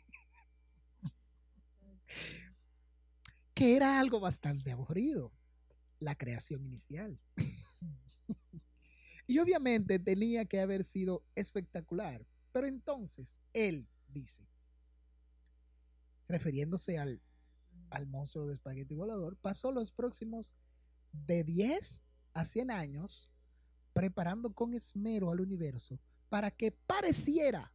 que 3.55 3.77
era 3.77 4.01
algo 4.01 4.21
bastante 4.21 4.73
aburrido, 4.73 5.33
la 5.99 6.15
creación 6.15 6.65
inicial. 6.65 7.19
y 9.27 9.39
obviamente 9.39 9.99
tenía 9.99 10.45
que 10.45 10.61
haber 10.61 10.85
sido 10.85 11.25
espectacular. 11.35 12.27
Pero 12.53 12.67
entonces 12.67 13.41
él 13.53 13.89
dice, 14.09 14.47
refiriéndose 16.29 16.99
al, 16.99 17.21
al 17.91 18.07
monstruo 18.07 18.47
de 18.47 18.55
espagueti 18.55 18.95
volador, 18.95 19.37
pasó 19.37 19.73
los 19.73 19.91
próximos 19.91 20.55
de 21.13 21.45
10 21.45 22.03
a 22.35 22.45
100 22.45 22.71
años 22.71 23.29
preparando 23.93 24.53
con 24.53 24.75
esmero 24.75 25.31
al 25.31 25.41
universo 25.41 25.99
para 26.29 26.51
que 26.51 26.73
pareciera 26.73 27.73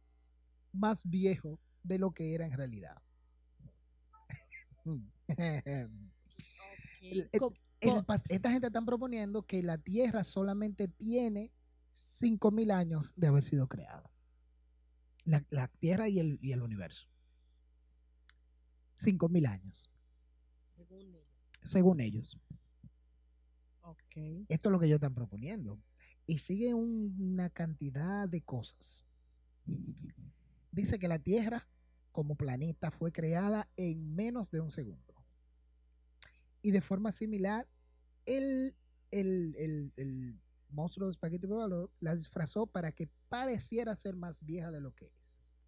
más 0.72 1.08
viejo 1.08 1.60
de 1.82 1.98
lo 1.98 2.10
que 2.12 2.34
era 2.34 2.46
en 2.46 2.52
realidad. 2.52 3.00
El- 7.00 7.28
el- 7.32 7.40
el 7.80 8.04
esta 8.28 8.50
gente 8.50 8.66
están 8.66 8.84
proponiendo 8.84 9.42
que 9.44 9.62
la 9.62 9.78
Tierra 9.78 10.24
solamente 10.24 10.88
tiene 10.88 11.52
5.000 11.92 12.70
años 12.70 13.12
de 13.16 13.26
haber 13.28 13.44
sido 13.44 13.68
creada. 13.68 14.10
La, 15.24 15.44
la 15.50 15.68
Tierra 15.68 16.08
y 16.08 16.18
el, 16.18 16.38
y 16.42 16.52
el 16.52 16.62
universo. 16.62 17.06
5.000 18.96 19.46
años, 19.46 19.90
según 20.76 20.98
ellos. 21.00 21.22
según 21.62 22.00
ellos. 22.00 22.38
Esto 24.48 24.68
es 24.68 24.72
lo 24.72 24.78
que 24.78 24.86
ellos 24.86 24.96
están 24.96 25.14
proponiendo. 25.14 25.78
Y 26.26 26.38
sigue 26.38 26.74
un- 26.74 27.16
una 27.18 27.50
cantidad 27.50 28.28
de 28.28 28.42
cosas. 28.42 29.04
Dice 30.72 30.98
que 30.98 31.08
la 31.08 31.18
Tierra 31.18 31.66
como 32.12 32.34
planeta 32.36 32.90
fue 32.90 33.12
creada 33.12 33.68
en 33.76 34.14
menos 34.14 34.50
de 34.50 34.60
un 34.60 34.70
segundo. 34.70 35.14
Y 36.62 36.70
de 36.72 36.80
forma 36.80 37.12
similar, 37.12 37.66
el, 38.26 38.76
el, 39.10 39.54
el- 39.56 39.92
el 39.96 40.40
monstruo 40.70 41.06
de 41.06 41.12
espagueti 41.12 41.46
volador 41.46 41.90
la 42.00 42.14
disfrazó 42.14 42.66
para 42.66 42.92
que 42.92 43.08
pareciera 43.28 43.94
ser 43.96 44.16
más 44.16 44.44
vieja 44.44 44.70
de 44.70 44.80
lo 44.80 44.94
que 44.94 45.06
es. 45.18 45.66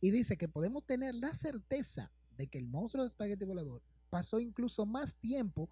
Y 0.00 0.10
dice 0.10 0.36
que 0.36 0.48
podemos 0.48 0.84
tener 0.86 1.14
la 1.14 1.34
certeza 1.34 2.12
de 2.36 2.46
que 2.46 2.58
el 2.58 2.66
monstruo 2.68 3.02
de 3.02 3.08
espagueti 3.08 3.44
volador 3.44 3.82
pasó 4.10 4.40
incluso 4.40 4.86
más 4.86 5.16
tiempo 5.16 5.68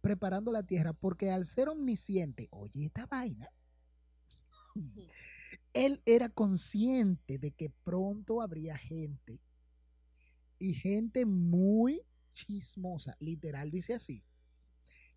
preparando 0.00 0.52
la 0.52 0.62
tierra 0.62 0.92
porque 0.92 1.30
al 1.30 1.44
ser 1.44 1.68
omnisciente, 1.68 2.48
oye 2.50 2.86
esta 2.86 3.06
vaina, 3.06 3.48
él 5.72 6.02
era 6.04 6.28
consciente 6.28 7.38
de 7.38 7.52
que 7.52 7.70
pronto 7.84 8.42
habría 8.42 8.76
gente 8.76 9.40
y 10.58 10.74
gente 10.74 11.24
muy 11.24 12.02
chismosa, 12.32 13.16
literal 13.18 13.70
dice 13.70 13.94
así, 13.94 14.22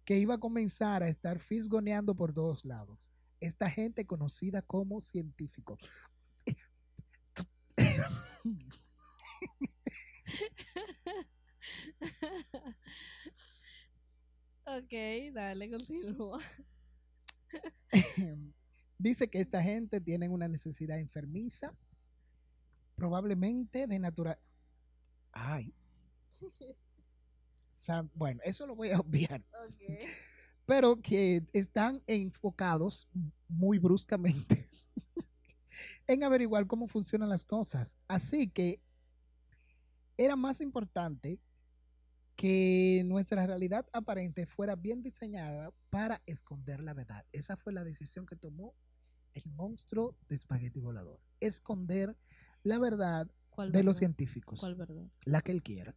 que 0.05 0.17
iba 0.17 0.35
a 0.35 0.39
comenzar 0.39 1.03
a 1.03 1.09
estar 1.09 1.39
fisgoneando 1.39 2.15
por 2.15 2.33
todos 2.33 2.65
lados. 2.65 3.11
Esta 3.39 3.69
gente 3.69 4.05
conocida 4.05 4.61
como 4.61 5.01
científicos. 5.01 5.79
ok, 14.65 15.33
dale, 15.33 15.69
continúa. 15.69 16.39
Dice 18.97 19.29
que 19.29 19.39
esta 19.39 19.61
gente 19.61 19.99
tiene 19.99 20.29
una 20.29 20.47
necesidad 20.47 20.97
enfermiza, 20.99 21.73
probablemente 22.95 23.87
de 23.87 23.99
natural. 23.99 24.39
Ay. 25.31 25.73
San- 27.73 28.09
Bueno, 28.13 28.41
eso 28.43 28.65
lo 28.67 28.75
voy 28.75 28.89
a 28.91 28.99
obviar, 28.99 29.43
Ok. 29.67 29.81
pero 30.65 31.01
que 31.01 31.43
están 31.53 32.01
enfocados 32.07 33.07
muy 33.49 33.79
bruscamente 33.79 34.69
en 36.07 36.23
averiguar 36.23 36.65
cómo 36.67 36.87
funcionan 36.87 37.29
las 37.29 37.43
cosas. 37.43 37.97
Así 38.07 38.47
que 38.49 38.79
era 40.15 40.35
más 40.35 40.61
importante 40.61 41.39
que 42.35 43.03
nuestra 43.05 43.45
realidad 43.45 43.87
aparente 43.93 44.45
fuera 44.45 44.75
bien 44.75 45.01
diseñada 45.03 45.71
para 45.89 46.21
esconder 46.25 46.81
la 46.81 46.93
verdad. 46.93 47.25
Esa 47.31 47.55
fue 47.57 47.73
la 47.73 47.83
decisión 47.83 48.25
que 48.25 48.35
tomó 48.35 48.73
el 49.33 49.43
monstruo 49.51 50.15
de 50.27 50.35
espagueti 50.35 50.79
volador. 50.79 51.19
Esconder 51.39 52.17
la 52.63 52.79
verdad 52.79 53.29
¿Cuál 53.49 53.71
de 53.71 53.83
los 53.83 53.97
científicos. 53.97 54.59
¿Cuál 54.59 54.75
verdad? 54.75 55.05
La 55.25 55.41
que 55.41 55.51
él 55.51 55.61
quiera. 55.61 55.95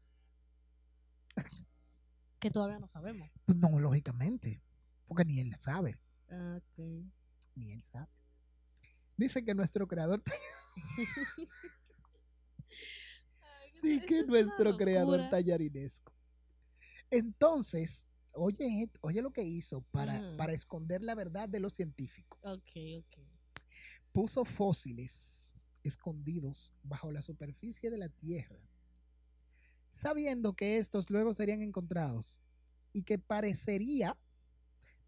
Que 2.38 2.50
todavía 2.50 2.78
no 2.78 2.88
sabemos. 2.88 3.30
Pues 3.46 3.58
no, 3.58 3.78
lógicamente. 3.80 4.62
porque 5.06 5.24
ni 5.24 5.40
él 5.40 5.54
sabe, 5.60 5.98
Ah, 6.28 6.58
ok. 6.58 6.78
ni 7.54 7.72
él 7.72 7.82
sabe. 7.82 8.08
Dice 9.16 9.42
que 9.44 9.54
nuestro 9.54 9.88
creador, 9.88 10.22
dice 13.82 14.06
que 14.06 14.22
nuestro 14.24 14.76
creador 14.76 15.28
tallarinesco. 15.30 16.12
Entonces, 17.10 18.06
oye, 18.32 18.90
oye 19.00 19.22
lo 19.22 19.32
que 19.32 19.42
hizo 19.42 19.82
para, 19.90 20.36
para 20.36 20.52
esconder 20.52 21.02
la 21.02 21.14
verdad 21.14 21.48
de 21.48 21.60
los 21.60 21.72
científicos. 21.72 22.38
Ok, 22.42 22.70
ok. 22.98 23.18
Puso 24.12 24.44
fósiles 24.44 25.54
escondidos 25.82 26.72
bajo 26.82 27.12
la 27.12 27.22
superficie 27.22 27.90
de 27.90 27.98
la 27.98 28.08
Tierra, 28.08 28.58
sabiendo 29.90 30.54
que 30.54 30.78
estos 30.78 31.10
luego 31.10 31.32
serían 31.32 31.62
encontrados 31.62 32.40
y 32.92 33.02
que 33.02 33.18
parecería 33.18 34.16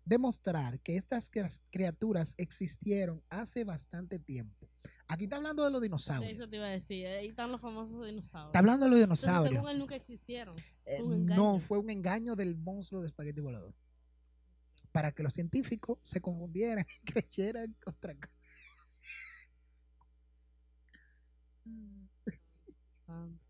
demostrar 0.04 0.80
que 0.80 0.96
estas 0.96 1.30
criaturas 1.70 2.34
existieron 2.38 3.22
hace 3.28 3.64
bastante 3.64 4.18
tiempo. 4.18 4.68
Aquí 5.10 5.24
está 5.24 5.36
hablando 5.36 5.64
de 5.64 5.70
los 5.70 5.80
dinosaurios. 5.80 6.30
Eso 6.32 6.46
te 6.46 6.56
iba 6.56 6.66
a 6.66 6.70
decir. 6.70 7.06
Ahí 7.06 7.28
están 7.28 7.50
los 7.50 7.62
famosos 7.62 8.06
dinosaurios. 8.06 8.48
Está 8.50 8.58
hablando 8.58 8.84
de 8.84 8.90
los 8.90 9.00
Entonces, 9.00 9.24
dinosaurios. 9.26 9.54
según 9.54 9.70
él, 9.70 9.78
nunca 9.78 9.94
existieron. 9.94 10.54
Eh, 10.84 11.02
no, 11.02 11.58
fue 11.60 11.78
un 11.78 11.88
engaño 11.88 12.36
del 12.36 12.56
monstruo 12.56 13.00
de 13.00 13.06
espagueti 13.06 13.40
volador. 13.40 13.74
Para 14.92 15.12
que 15.12 15.22
los 15.22 15.32
científicos 15.32 15.98
se 16.02 16.20
confundieran 16.20 16.84
y 17.02 17.06
creyeran 17.12 17.74
otra 17.86 18.14
cosa. 18.14 18.34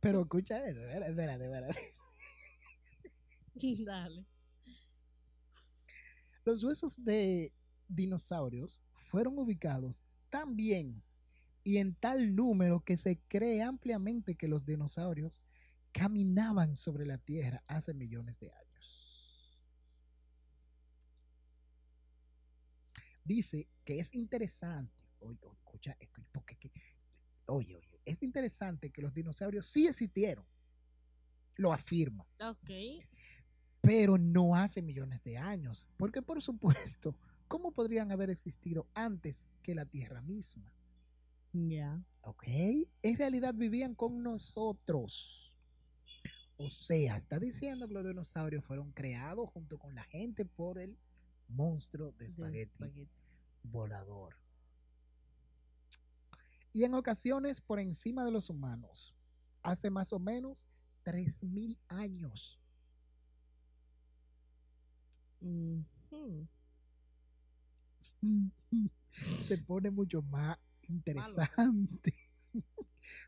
Pero 0.00 0.20
escucha 0.22 0.64
eso, 0.66 0.80
espérate, 0.80 1.44
espérate. 1.44 1.94
Dale. 3.84 4.24
Los 6.44 6.64
huesos 6.64 7.02
de 7.04 7.52
dinosaurios 7.88 8.80
fueron 8.94 9.38
ubicados 9.38 10.04
tan 10.30 10.56
bien 10.56 11.02
y 11.62 11.76
en 11.78 11.94
tal 11.94 12.34
número 12.34 12.80
que 12.80 12.96
se 12.96 13.18
cree 13.28 13.62
ampliamente 13.62 14.34
que 14.36 14.48
los 14.48 14.64
dinosaurios 14.64 15.44
caminaban 15.92 16.76
sobre 16.76 17.04
la 17.04 17.18
Tierra 17.18 17.62
hace 17.66 17.92
millones 17.92 18.38
de 18.38 18.50
años. 18.52 19.60
Dice 23.24 23.68
que 23.84 23.98
es 24.00 24.14
interesante, 24.14 24.92
oye, 25.20 25.38
escucha, 25.52 25.96
porque 26.32 26.56
que- 26.56 26.72
oye, 27.46 27.76
oye, 27.76 28.00
es 28.04 28.22
interesante 28.22 28.90
que 28.90 29.02
los 29.02 29.12
dinosaurios 29.12 29.66
sí 29.66 29.86
existieron, 29.86 30.46
lo 31.56 31.72
afirma 31.72 32.26
Ok. 32.40 32.70
Pero 33.80 34.18
no 34.18 34.54
hace 34.54 34.82
millones 34.82 35.22
de 35.22 35.38
años. 35.38 35.86
Porque, 35.96 36.22
por 36.22 36.42
supuesto, 36.42 37.14
¿cómo 37.48 37.72
podrían 37.72 38.12
haber 38.12 38.30
existido 38.30 38.86
antes 38.94 39.46
que 39.62 39.74
la 39.74 39.86
Tierra 39.86 40.20
misma? 40.22 40.72
Ya. 41.52 42.02
¿Ok? 42.22 42.44
En 43.02 43.16
realidad 43.16 43.54
vivían 43.54 43.94
con 43.94 44.22
nosotros. 44.22 45.56
O 46.56 46.68
sea, 46.68 47.16
está 47.16 47.38
diciendo 47.38 47.88
que 47.88 47.94
los 47.94 48.06
dinosaurios 48.06 48.64
fueron 48.64 48.92
creados 48.92 49.48
junto 49.50 49.78
con 49.78 49.94
la 49.94 50.04
gente 50.04 50.44
por 50.44 50.78
el 50.78 50.98
monstruo 51.48 52.12
de 52.12 52.26
espagueti. 52.26 53.08
volador. 53.62 54.36
Y 56.72 56.84
en 56.84 56.94
ocasiones 56.94 57.60
por 57.60 57.80
encima 57.80 58.24
de 58.24 58.30
los 58.30 58.50
humanos. 58.50 59.14
Hace 59.62 59.90
más 59.90 60.12
o 60.12 60.18
menos 60.18 60.66
3.000 61.04 61.78
años. 61.88 62.60
Ujú. 65.40 66.46
se 69.40 69.58
pone 69.58 69.90
mucho 69.90 70.22
más 70.22 70.58
interesante. 70.88 72.14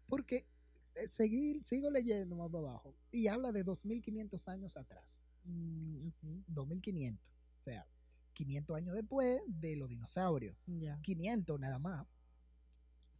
Porque 0.08 0.46
eh, 0.94 1.08
seguir, 1.08 1.64
sigo 1.64 1.90
leyendo 1.90 2.36
más 2.36 2.52
abajo 2.52 2.94
y 3.10 3.26
habla 3.28 3.52
de 3.52 3.62
2500 3.64 4.48
años 4.48 4.76
atrás. 4.76 5.22
Mm, 5.44 6.08
ok. 6.08 6.44
2500. 6.48 7.24
O 7.60 7.64
sea, 7.64 7.86
500 8.34 8.76
años 8.76 8.94
después 8.94 9.40
de 9.46 9.76
los 9.76 9.88
dinosaurios. 9.88 10.56
Ya. 10.66 11.00
500 11.02 11.58
nada 11.58 11.78
más. 11.78 12.06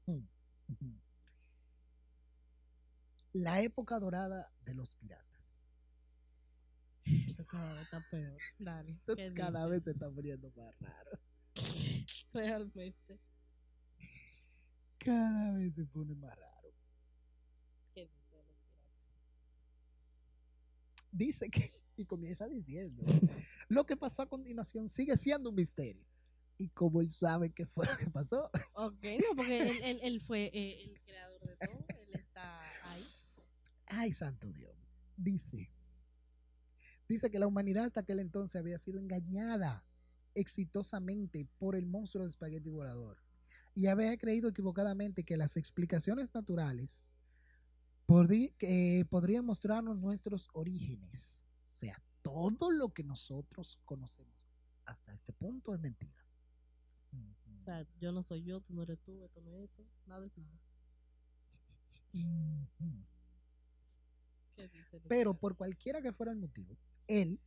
Mm. 0.06 0.20
La 3.32 3.62
época 3.62 3.98
dorada 3.98 4.52
de 4.64 4.74
los 4.74 4.94
piratas. 4.94 5.61
Cada 7.46 7.74
vez 7.74 7.82
está 7.84 8.00
peor. 8.10 8.36
¿qué 9.16 9.32
cada 9.34 9.60
dice? 9.60 9.70
vez 9.70 9.84
se 9.84 9.90
está 9.92 10.10
poniendo 10.10 10.50
más 10.56 10.78
raro. 10.80 11.10
Realmente. 12.32 13.20
Cada 14.98 15.52
vez 15.52 15.74
se 15.74 15.84
pone 15.86 16.14
más 16.14 16.36
raro. 16.36 16.72
¿Qué 17.94 18.06
dice 18.06 18.30
de 18.36 18.42
los 18.44 18.56
piratas? 18.56 19.02
dice 21.10 21.50
que, 21.50 21.70
y 21.96 22.04
comienza 22.06 22.46
diciendo, 22.48 23.02
lo 23.68 23.84
que 23.84 23.96
pasó 23.96 24.22
a 24.22 24.28
continuación 24.28 24.88
sigue 24.88 25.16
siendo 25.16 25.50
un 25.50 25.56
misterio. 25.56 26.06
Y 26.58 26.68
como 26.68 27.00
él 27.00 27.10
sabe 27.10 27.50
qué 27.50 27.66
fue 27.66 27.86
lo 27.86 27.96
que 27.96 28.08
pasó, 28.10 28.48
Ok, 28.74 29.04
no, 29.20 29.34
porque 29.36 29.58
él, 29.62 29.80
él, 29.82 30.00
él 30.02 30.20
fue 30.20 30.44
eh, 30.52 30.84
el 30.84 31.00
creador 31.02 31.40
de 31.40 31.56
todo. 31.56 31.84
Él 31.88 32.14
está 32.14 32.60
ahí. 32.92 33.04
ay 33.86 34.12
santo 34.12 34.52
Dios, 34.52 34.76
dice, 35.16 35.70
dice 37.12 37.30
que 37.30 37.38
la 37.38 37.46
humanidad 37.46 37.84
hasta 37.84 38.00
aquel 38.00 38.20
entonces 38.20 38.56
había 38.56 38.78
sido 38.78 38.98
engañada 38.98 39.84
exitosamente 40.34 41.46
por 41.58 41.76
el 41.76 41.86
monstruo 41.86 42.24
de 42.24 42.30
espagueti 42.30 42.70
volador 42.70 43.18
y 43.74 43.86
había 43.86 44.16
creído 44.16 44.48
equivocadamente 44.48 45.24
que 45.24 45.36
las 45.36 45.56
explicaciones 45.56 46.34
naturales 46.34 47.04
que 48.58 49.06
podrían 49.08 49.44
mostrarnos 49.44 49.98
nuestros 49.98 50.48
orígenes. 50.52 51.46
O 51.72 51.76
sea, 51.76 51.96
todo 52.20 52.70
lo 52.70 52.90
que 52.90 53.04
nosotros 53.04 53.78
conocemos 53.84 54.48
hasta 54.84 55.12
este 55.12 55.32
punto 55.32 55.74
es 55.74 55.80
mentira. 55.80 56.22
O 57.12 57.64
sea, 57.64 57.86
yo 58.00 58.12
no 58.12 58.22
soy 58.22 58.42
yo, 58.42 58.60
tú 58.60 58.74
no 58.74 58.82
eres 58.82 58.98
tú, 59.00 59.24
esto 59.24 59.40
no 59.40 59.54
es 59.54 59.70
esto. 59.70 59.84
Nada 60.06 60.26
es 60.26 60.36
nada. 60.36 60.58
Ujú. 62.12 63.06
¿Qué 64.56 64.68
dice 64.68 64.98
los 64.98 65.02
Pero 65.08 65.34
por 65.34 65.56
cualquiera 65.56 66.02
que 66.02 66.12
fuera 66.12 66.32
el 66.32 66.38
motivo, 66.38 66.76
él, 67.08 67.40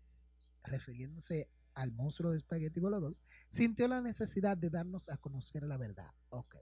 refiriéndose 0.63 1.50
al 1.74 1.91
monstruo 1.91 2.32
de 2.32 2.38
espagueti 2.38 2.80
volador, 2.80 3.15
sintió 3.50 3.88
la 3.88 4.02
necesidad 4.02 4.58
de 4.58 4.70
darnos 4.70 5.10
a 5.10 5.18
conocer 5.18 5.63
la 5.63 5.78
verdad. 5.78 6.12
Ok. 6.30 6.56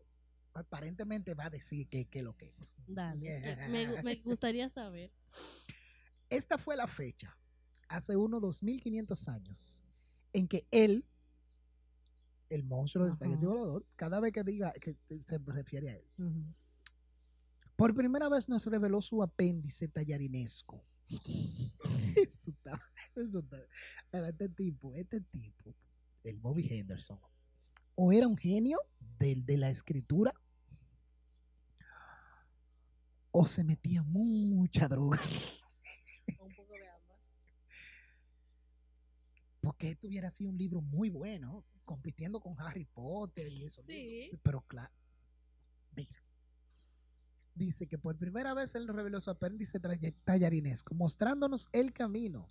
Aparentemente 0.53 1.34
va 1.34 1.45
a 1.45 1.49
decir 1.49 1.88
que, 1.88 2.06
que 2.06 2.21
lo 2.21 2.36
que. 2.36 2.53
Dale. 2.88 3.39
Me, 3.69 3.89
gu- 3.89 4.03
me 4.03 4.15
gustaría 4.17 4.69
saber. 4.69 5.12
Esta 6.29 6.58
fue 6.58 6.75
la 6.75 6.88
fecha, 6.88 7.38
hace 7.88 8.15
unos 8.15 8.41
2500 8.41 9.27
años, 9.29 9.82
en 10.34 10.47
que 10.47 10.65
él, 10.71 11.06
el 12.49 12.63
monstruo 12.63 13.06
de 13.06 13.12
espagueti 13.12 13.45
Ajá. 13.45 13.47
volador, 13.53 13.86
cada 13.95 14.19
vez 14.19 14.34
que 14.34 14.43
diga 14.43 14.71
que 14.73 14.95
se 15.25 15.38
refiere 15.38 15.89
a 15.89 15.95
él. 15.97 16.06
Por 17.75 17.93
primera 17.93 18.29
vez 18.29 18.49
nos 18.49 18.65
reveló 18.65 19.01
su 19.01 19.23
apéndice 19.23 19.88
tallarinesco. 19.88 20.86
eso 22.15 22.51
está, 22.51 22.81
eso 23.15 23.39
está. 23.39 23.57
Ahora, 24.12 24.29
este 24.29 24.49
tipo, 24.49 24.95
este 24.95 25.21
tipo, 25.21 25.75
el 26.23 26.38
Bobby 26.38 26.67
Henderson, 26.69 27.19
o 27.95 28.12
era 28.12 28.27
un 28.27 28.38
genio 28.38 28.79
del 29.19 29.45
de 29.45 29.57
la 29.57 29.69
escritura, 29.69 30.33
o 33.31 33.45
se 33.47 33.63
metía 33.63 34.03
mucha 34.03 34.88
droga, 34.88 35.19
Un 36.39 36.55
poco 36.55 36.73
de 36.75 36.88
ambas. 36.88 37.33
porque 39.59 39.89
esto 39.89 40.07
hubiera 40.07 40.29
sido 40.29 40.51
un 40.51 40.57
libro 40.57 40.81
muy 40.81 41.09
bueno, 41.09 41.65
compitiendo 41.83 42.39
con 42.39 42.59
Harry 42.59 42.86
Potter 42.86 43.51
y 43.51 43.65
eso. 43.65 43.83
Sí. 43.88 44.31
Pero 44.43 44.62
claro. 44.62 44.93
Dice 47.73 47.88
que 47.88 47.97
por 47.97 48.15
primera 48.15 48.53
vez 48.53 48.75
él 48.75 48.88
reveló 48.88 49.19
su 49.19 49.31
apéndice 49.31 49.79
talla- 49.79 50.13
tallarinesco, 50.23 50.93
mostrándonos 50.93 51.69
el 51.71 51.91
camino. 51.91 52.47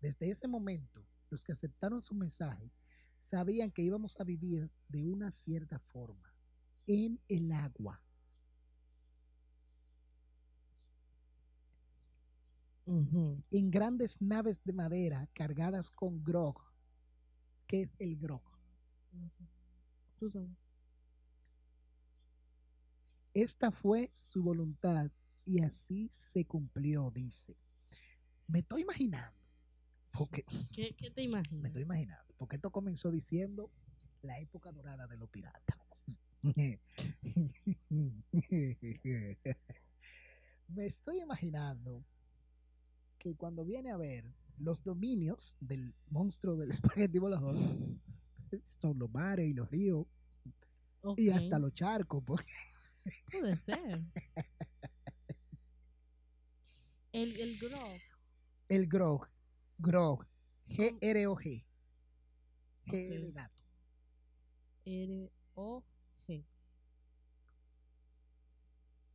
Desde 0.00 0.30
ese 0.30 0.46
momento, 0.46 1.04
los 1.30 1.42
que 1.42 1.50
aceptaron 1.50 2.00
su 2.00 2.14
mensaje 2.14 2.70
sabían 3.18 3.72
que 3.72 3.82
íbamos 3.82 4.20
a 4.20 4.22
vivir 4.22 4.70
de 4.86 5.04
una 5.04 5.32
cierta 5.32 5.80
forma, 5.80 6.32
en 6.86 7.18
el 7.26 7.50
agua. 7.50 8.00
Ujú. 12.86 13.42
en 13.50 13.70
grandes 13.70 14.20
naves 14.22 14.62
de 14.64 14.72
madera 14.72 15.28
cargadas 15.32 15.90
con 15.90 16.22
grog. 16.22 16.56
¿Qué 17.66 17.82
es 17.82 17.96
el 17.98 18.16
grog? 18.16 18.42
No 19.12 19.28
sé. 19.28 19.44
Tú 20.20 20.30
sabes. 20.30 20.69
Esta 23.34 23.70
fue 23.70 24.10
su 24.12 24.42
voluntad 24.42 25.10
y 25.44 25.62
así 25.62 26.08
se 26.10 26.44
cumplió, 26.44 27.10
dice. 27.10 27.56
Me 28.46 28.60
estoy 28.60 28.82
imaginando, 28.82 29.38
porque 30.12 30.44
¿Qué, 30.72 30.94
qué 30.96 31.10
te 31.10 31.20
me 31.22 31.26
imaginas? 31.26 31.66
estoy 31.66 31.82
imaginando, 31.82 32.34
porque 32.36 32.56
esto 32.56 32.70
comenzó 32.70 33.10
diciendo 33.10 33.70
la 34.22 34.38
época 34.40 34.72
dorada 34.72 35.06
de 35.06 35.16
los 35.16 35.28
piratas. 35.30 35.76
Me 40.68 40.86
estoy 40.86 41.20
imaginando 41.20 42.04
que 43.18 43.36
cuando 43.36 43.64
viene 43.64 43.90
a 43.90 43.96
ver 43.96 44.24
los 44.56 44.82
dominios 44.82 45.56
del 45.60 45.94
monstruo 46.08 46.56
del 46.56 46.70
espagueti 47.04 47.18
volador 47.18 47.56
son 48.64 48.98
los 48.98 49.10
mares 49.10 49.48
y 49.48 49.54
los 49.54 49.70
ríos 49.70 50.06
y 51.16 51.30
hasta 51.30 51.58
los 51.58 51.72
charcos, 51.74 52.22
porque 52.24 52.52
Puede 53.30 53.56
ser. 53.58 54.02
El, 57.12 57.40
el 57.40 57.58
grog. 57.58 58.00
el 58.68 58.86
grog, 58.86 59.26
grog, 59.78 60.26
G-R-O-G, 60.68 61.64
G 62.86 62.92
de 62.92 63.32
gato. 63.32 63.64
R-O-G. 64.84 66.44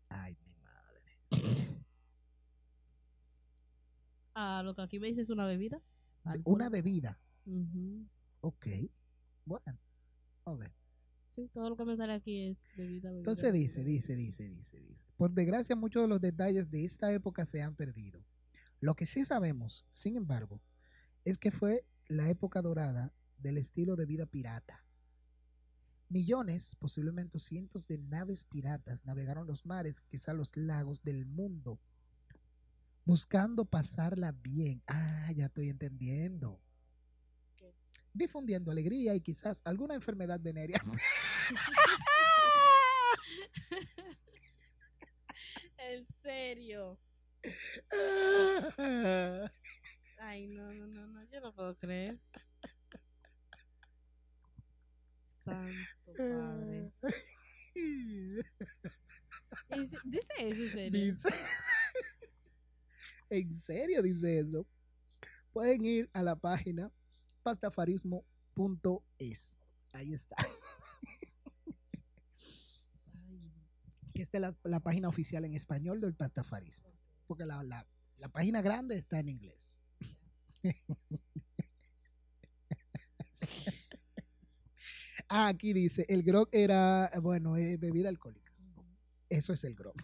Ay, 0.10 0.38
mi 0.46 0.56
madre. 0.62 1.16
Ah, 4.34 4.62
lo 4.64 4.76
que 4.76 4.82
aquí 4.82 5.00
me 5.00 5.08
dice 5.08 5.22
es 5.22 5.30
una 5.30 5.46
bebida. 5.46 5.82
Una 6.44 6.70
bebida. 6.70 7.18
Ujú. 7.46 8.06
Ok. 8.42 8.68
Bueno. 9.46 9.78
Ok. 10.44 10.66
Todo 11.54 11.70
lo 11.70 11.76
que 11.76 11.86
me 11.86 11.98
sale 11.98 12.14
aquí 12.14 12.50
es. 12.50 12.58
Entonces 12.78 13.52
dice, 13.52 13.84
dice, 13.84 14.16
dice, 14.16 14.48
dice, 14.48 14.80
dice. 14.80 15.08
Por 15.18 15.32
desgracia, 15.32 15.76
muchos 15.76 16.04
de 16.04 16.08
los 16.08 16.22
detalles 16.22 16.70
de 16.72 16.86
esta 16.86 17.12
época 17.12 17.46
se 17.46 17.62
han 17.62 17.76
perdido. 17.76 18.24
Lo 18.80 18.96
que 18.96 19.06
sí 19.06 19.26
sabemos, 19.26 19.86
sin 19.92 20.16
embargo, 20.16 20.62
es 21.24 21.38
que 21.38 21.52
fue 21.52 21.86
la 22.08 22.30
época 22.30 22.62
dorada 22.62 23.14
del 23.38 23.58
estilo 23.58 23.96
de 23.96 24.06
vida 24.06 24.26
pirata. 24.26 24.86
Millones, 26.08 26.76
posiblemente 26.80 27.40
cientos 27.40 27.88
de 27.88 27.98
naves 27.98 28.44
piratas 28.44 29.06
navegaron 29.06 29.48
los 29.48 29.66
mares, 29.66 30.02
quizá 30.02 30.34
los 30.34 30.56
lagos 30.56 31.04
del 31.04 31.26
mundo, 31.26 31.80
buscando 33.06 33.66
pasarla 33.66 34.32
bien. 34.32 34.84
Ah, 34.88 35.32
ya 35.36 35.48
estoy 35.48 35.70
entendiendo. 35.70 36.62
Difundiendo 38.16 38.72
alegría 38.72 39.14
y 39.14 39.20
quizás 39.20 39.62
alguna 39.66 39.94
enfermedad 39.94 40.40
venérea. 40.40 40.82
En 45.78 46.06
serio. 46.24 46.98
Ay, 50.18 50.48
no, 50.48 50.74
no, 50.74 50.88
no, 50.88 51.06
no, 51.08 51.24
yo 51.26 51.40
no 51.42 51.54
puedo 51.54 51.76
creer. 51.78 52.18
Santo 55.44 56.14
Padre. 56.18 56.92
¿En 59.70 59.90
se- 59.90 59.98
¿Dice 60.06 60.34
eso 60.40 60.62
en 60.64 60.70
serio? 60.72 60.92
Dice. 60.92 61.30
en 63.30 63.60
serio 63.60 64.02
dice 64.02 64.40
eso. 64.40 64.66
Pueden 65.54 65.86
ir 65.86 66.10
a 66.14 66.24
la 66.24 66.36
página 66.36 66.92
pastafarismo.es. 67.46 69.58
Ahí 69.94 70.14
está. 70.14 70.36
Que 74.14 74.22
esta 74.24 74.38
es 74.38 74.42
la, 74.42 74.56
la 74.64 74.80
página 74.80 75.10
oficial 75.10 75.46
en 75.46 75.54
español 75.54 76.02
del 76.02 76.16
pastafarismo. 76.16 76.92
Porque 77.28 77.46
la, 77.46 77.62
la- 77.64 77.86
página 78.32 78.62
grande 78.64 78.98
está 78.98 79.20
en 79.20 79.30
inglés. 79.30 79.76
ah, 85.30 85.48
aquí 85.48 85.74
dice, 85.74 86.06
el 86.10 86.24
grog 86.24 86.50
era, 86.52 87.12
bueno, 87.22 87.58
eh, 87.58 87.78
bebida 87.78 88.10
alcohólica. 88.10 88.52
Eso 89.30 89.54
es 89.54 89.64
el 89.64 89.76
grog. 89.76 89.96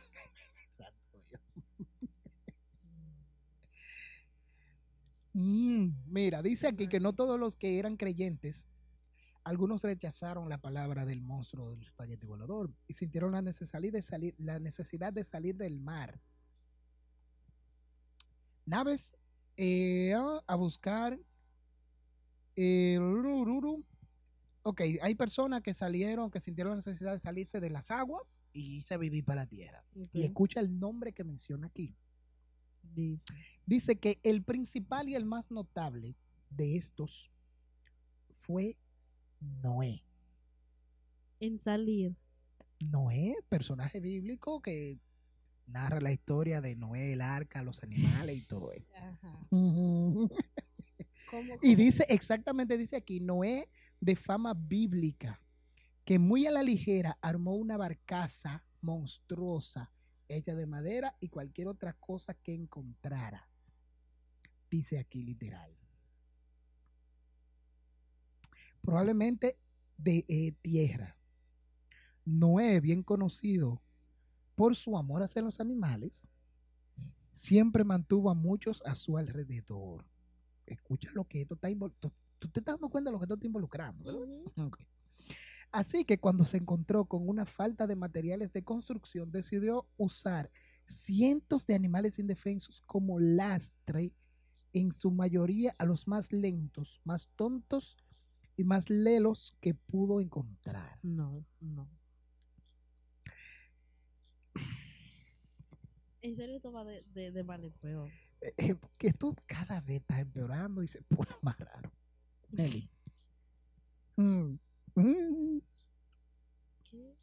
Mira, 6.12 6.42
dice 6.42 6.68
aquí 6.68 6.88
que 6.90 7.00
no 7.00 7.14
todos 7.14 7.40
los 7.40 7.56
que 7.56 7.80
eran 7.80 7.96
creyentes, 7.96 8.68
algunos 9.46 9.82
rechazaron 9.84 10.50
la 10.50 10.58
palabra 10.60 11.06
del 11.06 11.22
monstruo 11.22 11.72
del 11.72 11.84
espagueti 11.84 12.26
volador 12.28 12.76
y 12.88 12.94
sintieron 12.94 13.32
la 13.32 13.42
necesidad 13.42 13.82
de 13.82 14.02
salir, 14.02 14.36
la 14.38 14.60
necesidad 14.60 15.14
de 15.14 15.24
salir 15.24 15.56
del 15.56 15.80
mar. 15.80 16.20
Naves 18.66 19.16
eh, 19.58 20.14
a- 20.14 20.42
a 20.48 20.56
buscar. 20.56 21.20
eh, 22.56 23.00
ok, 24.64 24.82
hay 25.02 25.16
personas 25.16 25.62
que 25.62 25.74
salieron, 25.74 26.30
que 26.30 26.40
sintieron 26.40 26.72
la 26.72 26.76
necesidad 26.78 27.14
de 27.14 27.20
salirse 27.20 27.60
de 27.60 27.70
las 27.70 27.90
aguas 27.90 28.22
y 28.54 28.82
a 28.94 28.98
vivir 28.98 29.24
para 29.24 29.42
la 29.44 29.48
tierra. 29.48 29.84
Y 30.14 30.24
escucha 30.24 30.60
el 30.60 30.78
nombre 30.80 31.14
que 31.14 31.24
menciona 31.24 31.68
aquí. 31.68 31.96
Dice. 32.84 33.34
Dice 33.72 33.96
que 33.96 34.20
el 34.24 34.44
principal 34.44 35.08
y 35.08 35.16
el 35.16 35.24
más 35.24 35.50
notable 35.50 36.18
de 36.50 36.76
estos 36.76 37.32
fue 38.36 38.76
Noé. 39.40 40.04
En 41.40 41.58
salir. 41.58 42.18
Noé, 42.82 43.34
personaje 43.48 44.02
bíblico 44.02 44.62
que 44.62 45.00
narra 45.68 46.02
la 46.02 46.12
historia 46.12 46.60
de 46.60 46.76
Noé, 46.76 47.14
el 47.14 47.22
arca, 47.22 47.64
los 47.64 47.82
animales 47.82 48.40
y 48.40 48.42
todo 48.42 48.74
esto. 48.74 48.94
Ajá. 48.94 49.48
Ujú. 49.52 50.30
¿Cómo, 51.32 51.54
Y 51.62 51.76
dice, 51.76 52.06
exactamente 52.10 52.78
dice 52.78 52.98
aquí, 52.98 53.22
Noé 53.22 53.70
de 54.02 54.18
fama 54.18 54.54
bíblica, 54.54 55.40
que 56.04 56.20
muy 56.20 56.46
a 56.46 56.52
la 56.52 56.62
ligera 56.62 57.18
armó 57.22 57.56
una 57.56 57.78
barcaza 57.78 58.66
monstruosa 58.82 59.94
hecha 60.28 60.56
de 60.56 60.66
madera 60.66 61.16
y 61.22 61.30
cualquier 61.30 61.70
otra 61.70 61.94
cosa 61.94 62.34
que 62.34 62.54
encontrara. 62.54 63.48
Dice 64.72 64.98
aquí 64.98 65.22
literal. 65.22 65.70
Probablemente 68.82 69.58
de 69.98 70.26
eh, 70.28 70.54
tierra. 70.62 71.18
Noé, 72.26 72.80
bien 72.80 73.04
conocido 73.04 73.82
por 74.56 74.76
su 74.76 74.98
amor 74.98 75.24
hacia 75.24 75.42
los 75.42 75.60
animales, 75.60 76.30
siempre 77.34 77.84
mantuvo 77.84 78.30
a 78.30 78.34
muchos 78.34 78.82
a 78.86 78.96
su 78.96 79.18
alrededor. 79.18 80.06
Escucha 80.66 81.10
lo 81.14 81.26
que 81.26 81.42
esto 81.42 81.56
está 81.56 81.70
involucrando. 81.70 82.16
Tú 82.40 82.48
te 82.48 82.62
estás 82.62 82.76
dando 82.76 82.90
cuenta 82.90 83.10
de 83.10 83.14
lo 83.14 83.20
que 83.20 83.26
esto 83.26 83.36
está 83.36 83.48
involucrando. 83.48 84.54
Así 85.72 86.06
que 86.06 86.18
cuando 86.18 86.46
se 86.46 86.58
encontró 86.58 87.06
con 87.06 87.28
una 87.28 87.46
falta 87.46 87.88
de 87.88 87.96
materiales 87.96 88.54
de 88.54 88.64
construcción, 88.64 89.32
decidió 89.32 89.88
usar 89.98 90.50
cientos 90.86 91.66
de 91.66 91.76
animales 91.76 92.20
indefensos 92.20 92.82
como 92.86 93.20
lastre, 93.20 94.14
en 94.74 94.92
su 94.92 95.12
mayoría 95.12 95.76
a 95.78 95.86
los 95.86 96.08
más 96.08 96.32
lentos, 96.32 97.02
más 97.04 97.30
tontos 97.36 97.98
y 98.56 98.64
más 98.64 98.90
lelos 98.90 99.56
que 99.60 99.74
pudo 99.74 100.20
encontrar. 100.22 101.00
No, 101.02 101.46
no. 101.60 101.90
En 106.22 106.36
serio, 106.36 106.58
esto 106.58 106.72
va 106.72 106.84
de, 106.84 107.04
de, 107.14 107.32
de 107.32 107.44
mal 107.44 107.64
en 107.64 107.74
peor. 107.74 108.12
Eh, 108.42 108.54
eh, 108.58 108.76
que 108.98 109.14
tú 109.14 109.36
cada 109.48 109.82
vez 109.82 110.02
estás 110.02 110.20
empeorando 110.20 110.84
y 110.84 110.88
se 110.88 111.02
pone 111.04 111.32
más 111.42 111.58
raro. 111.60 111.92
Nelly. 112.50 112.90
Mm. 114.18 114.60
Mm. 114.96 115.60
¿Qué? 116.90 117.16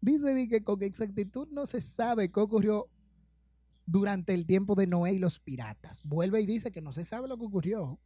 Dice 0.00 0.34
di 0.34 0.48
que 0.48 0.62
con 0.62 0.82
exactitud 0.82 1.48
no 1.50 1.66
se 1.66 1.80
sabe 1.80 2.30
qué 2.30 2.40
ocurrió 2.40 2.88
durante 3.86 4.34
el 4.34 4.46
tiempo 4.46 4.74
de 4.74 4.86
Noé 4.86 5.14
y 5.14 5.18
los 5.18 5.38
piratas. 5.40 6.02
Vuelve 6.04 6.40
y 6.40 6.46
dice 6.46 6.72
que 6.72 6.80
no 6.80 6.92
se 6.92 7.04
sabe 7.04 7.28
lo 7.28 7.36
que 7.38 7.44
ocurrió. 7.44 7.98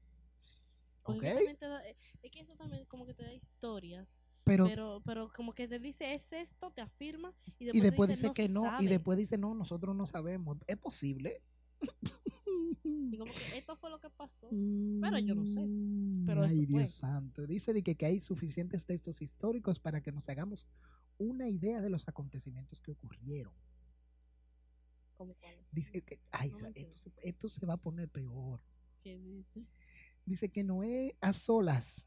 Porque 1.02 1.32
¿Ok? 1.32 1.60
da- 1.60 1.86
eh, 1.88 1.96
es 2.22 2.30
que 2.30 2.40
eso 2.40 2.54
también 2.56 2.84
como 2.86 3.06
que 3.06 3.14
te 3.14 3.22
da 3.24 3.32
historias. 3.32 4.08
Pero, 4.44 4.66
Pero, 4.66 5.02
pero 5.04 5.30
como 5.34 5.52
que 5.52 5.68
te 5.68 5.78
dice 5.78 6.12
es 6.12 6.32
esto, 6.32 6.70
te 6.70 6.80
afirma 6.80 7.34
y 7.58 7.66
después, 7.66 7.74
y 7.74 7.80
después 7.80 8.08
dice 8.08 8.26
"No 8.28 8.32
que 8.32 8.48
no, 8.48 8.62
y 8.62 8.64
sabe". 8.70 8.88
después 8.88 9.18
dice 9.18 9.36
no, 9.38 9.54
nosotros 9.54 9.94
no 9.94 10.06
sabemos. 10.06 10.56
¿Es 10.66 10.78
posible? 10.78 11.42
Y 12.84 13.16
como 13.18 13.32
que 13.32 13.58
esto 13.58 13.76
fue 13.76 13.90
lo 13.90 14.00
que 14.00 14.10
pasó. 14.10 14.48
Pero 14.50 15.18
yo 15.18 15.34
no 15.34 15.44
sé. 15.46 15.60
Mm, 15.66 16.24
Pero 16.26 16.42
Ay, 16.42 16.56
fue. 16.66 16.78
Dios 16.80 16.90
santo. 16.92 17.46
Dice 17.46 17.72
de 17.72 17.82
que, 17.82 17.94
que 17.94 18.06
hay 18.06 18.20
suficientes 18.20 18.86
textos 18.86 19.20
históricos 19.22 19.78
para 19.78 20.00
que 20.02 20.12
nos 20.12 20.28
hagamos 20.28 20.66
una 21.18 21.48
idea 21.48 21.80
de 21.80 21.90
los 21.90 22.06
acontecimientos 22.08 22.80
que 22.80 22.92
ocurrieron. 22.92 23.52
Como 25.18 25.34
cuál. 25.34 25.66
Dice 25.72 26.00
que, 26.02 26.20
ay, 26.30 26.50
No 26.50 26.68
esto, 26.74 26.96
se, 26.96 27.12
esto 27.22 27.48
se 27.48 27.66
va 27.66 27.74
a 27.74 27.76
poner 27.76 28.08
peor. 28.08 28.62
¿Qué 29.02 29.18
dice? 29.18 29.66
Dice 30.24 30.48
que 30.48 30.62
Noé 30.62 31.16
a 31.20 31.32
solas 31.32 32.06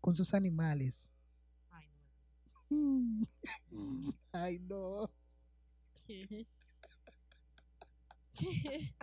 con 0.00 0.14
sus 0.14 0.32
animales. 0.32 1.10
Ay, 1.70 1.88
no. 2.70 3.26
Ay, 4.32 4.60
no. 4.60 5.10
¿Qué? 6.06 6.46
¿Qué? 8.38 8.94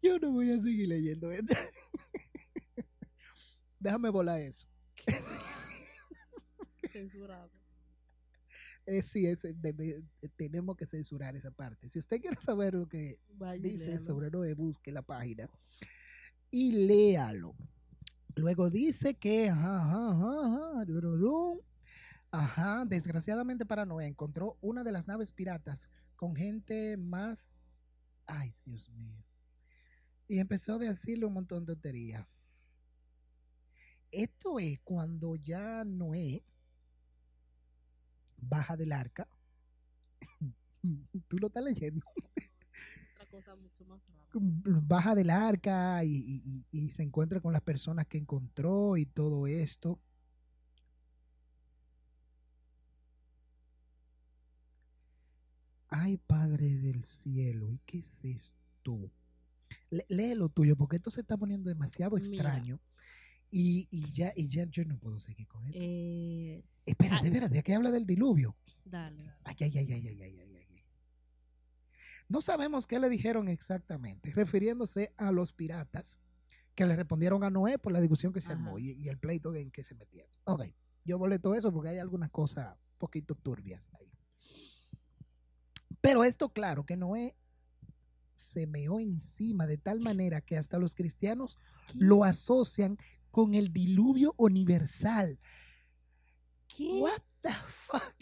Yo 0.00 0.18
no 0.18 0.32
voy 0.32 0.52
a 0.52 0.62
seguir 0.62 0.88
leyendo 0.88 1.30
esto. 1.30 1.54
Déjame 3.78 4.08
volar 4.08 4.40
eso. 4.40 4.66
Censurado. 6.90 7.50
Eh, 8.86 9.00
sí, 9.02 9.26
ese 9.26 9.54
debe- 9.54 10.02
tenemos 10.36 10.76
que 10.76 10.84
censurar 10.86 11.34
esa 11.36 11.50
parte. 11.50 11.88
Si 11.88 11.98
usted 11.98 12.20
quiere 12.20 12.36
saber 12.36 12.74
lo 12.74 12.86
que 12.86 13.18
Vaya 13.30 13.62
dice 13.62 13.86
léalo. 13.86 14.00
sobre 14.00 14.30
Noé, 14.30 14.54
busque 14.54 14.92
la 14.92 15.02
página 15.02 15.48
y 16.50 16.72
léalo. 16.86 17.54
Luego 18.36 18.68
dice 18.68 19.14
que, 19.14 19.48
ajá, 19.48 20.10
ajá, 20.10 20.80
ajá. 20.80 20.84
Ajá, 22.30 22.84
desgraciadamente 22.84 23.64
para 23.64 23.86
Noé 23.86 24.06
encontró 24.06 24.58
una 24.60 24.82
de 24.82 24.90
las 24.92 25.06
naves 25.06 25.30
piratas 25.30 25.88
con 26.16 26.34
gente 26.34 26.96
más, 26.96 27.48
ay, 28.26 28.52
Dios 28.66 28.90
mío, 28.90 29.24
y 30.26 30.40
empezó 30.40 30.74
a 30.74 30.78
decirle 30.78 31.26
un 31.26 31.32
montón 31.34 31.64
de 31.64 31.74
tonterías. 31.74 32.26
Esto 34.10 34.58
es 34.58 34.80
cuando 34.80 35.36
ya 35.36 35.84
Noé 35.84 36.42
baja 38.48 38.76
del 38.76 38.92
arca. 38.92 39.28
Tú 41.28 41.38
lo 41.38 41.46
estás 41.46 41.64
leyendo 41.64 42.04
Otra 43.14 43.26
cosa 43.30 43.54
mucho 43.56 43.84
más 43.86 44.00
rara. 44.08 44.28
baja 44.82 45.14
del 45.14 45.30
arca 45.30 46.04
y, 46.04 46.10
y- 46.14 46.64
y- 46.72 46.78
y 46.84 46.88
se 46.90 47.02
encuentra 47.02 47.40
con 47.40 47.52
las 47.52 47.62
personas 47.62 48.06
que 48.06 48.18
encontró 48.18 48.96
y 48.96 49.06
todo 49.06 49.46
esto. 49.46 49.98
Ay, 55.88 56.16
Padre 56.16 56.76
del 56.76 57.04
cielo, 57.04 57.70
¿y 57.72 57.78
qué 57.86 57.98
es 57.98 58.24
esto? 58.24 59.10
Le- 59.90 60.06
lee 60.08 60.34
lo 60.34 60.48
tuyo, 60.48 60.76
porque 60.76 60.96
esto 60.96 61.10
se 61.10 61.20
está 61.20 61.36
poniendo 61.36 61.68
demasiado 61.68 62.16
Mira. 62.16 62.54
Y, 63.56 64.10
ya, 64.12 64.32
y 64.34 64.48
ya 64.48 64.64
yo 64.64 64.84
no 64.84 64.98
puedo 64.98 65.20
seguir 65.20 65.46
con 65.46 65.64
esto. 65.64 65.78
Eh, 65.80 66.64
espérate, 66.84 67.28
espérate, 67.28 67.56
aquí 67.60 67.72
habla 67.72 67.92
del 67.92 68.04
diluvio. 68.04 68.56
Dale. 68.84 69.32
Ay, 69.44 69.54
ay, 69.60 69.70
ay, 69.78 69.92
ay, 69.92 70.08
ay, 70.08 70.22
ay, 70.22 70.40
ay, 70.40 70.84
No 72.28 72.40
sabemos 72.40 72.88
qué 72.88 72.98
le 72.98 73.08
dijeron 73.08 73.46
exactamente, 73.46 74.32
refiriéndose 74.32 75.14
a 75.16 75.30
los 75.30 75.52
piratas 75.52 76.18
que 76.74 76.84
le 76.84 76.96
respondieron 76.96 77.44
a 77.44 77.50
Noé 77.50 77.78
por 77.78 77.92
la 77.92 78.00
discusión 78.00 78.32
que 78.32 78.40
se 78.40 78.50
armó 78.50 78.80
y, 78.80 78.90
y, 78.90 79.08
el 79.08 79.18
pleito 79.18 79.54
en 79.54 79.70
que 79.70 79.84
se 79.84 79.94
metieron. 79.94 80.32
Ok, 80.46 80.64
yo 81.04 81.16
boleto 81.16 81.54
eso 81.54 81.72
porque 81.72 81.90
hay 81.90 81.98
algunas 81.98 82.32
cosas 82.32 82.72
un 82.74 82.98
poquito 82.98 83.36
turbias 83.36 83.88
ahí. 84.00 84.10
Pero 86.00 86.24
esto, 86.24 86.48
claro, 86.52 86.84
que 86.84 86.96
Noé 86.96 87.36
se 88.34 88.66
meó 88.66 88.98
encima 88.98 89.66
de 89.66 89.78
tal 89.78 90.00
manera 90.00 90.40
que 90.40 90.56
hasta 90.56 90.78
los 90.78 90.96
cristianos 90.96 91.56
lo 91.94 92.24
asocian 92.24 92.98
con 93.34 93.56
el 93.56 93.72
diluvio 93.72 94.32
universal. 94.36 95.40
¿Qué? 96.68 97.00
What 97.00 97.20
the 97.40 97.50
fuck? 97.50 98.14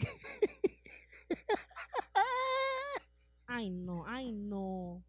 Ay, 3.45 3.69
no, 3.69 4.07
ay, 4.07 4.31
no. 4.31 5.03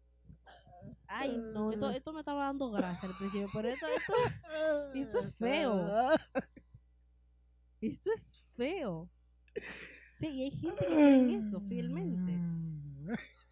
Ay, 1.07 1.35
no. 1.35 1.71
Esto, 1.71 1.89
esto 1.89 2.13
me 2.13 2.19
estaba 2.19 2.45
dando 2.45 2.69
gracia 2.69 3.09
al 3.09 3.17
principio, 3.17 3.49
pero 3.51 3.69
esto, 3.69 3.87
esto, 3.87 4.93
Esto 4.93 5.19
es 5.21 5.35
feo. 5.37 6.11
esto 7.81 8.11
es 8.13 8.45
feo. 8.55 9.09
Sí, 10.19 10.27
y 10.27 10.43
hay 10.43 10.51
gente 10.51 10.81
que 10.81 10.85
cree 10.85 11.19
en 11.19 11.29
eso, 11.47 11.61
fielmente. 11.61 12.31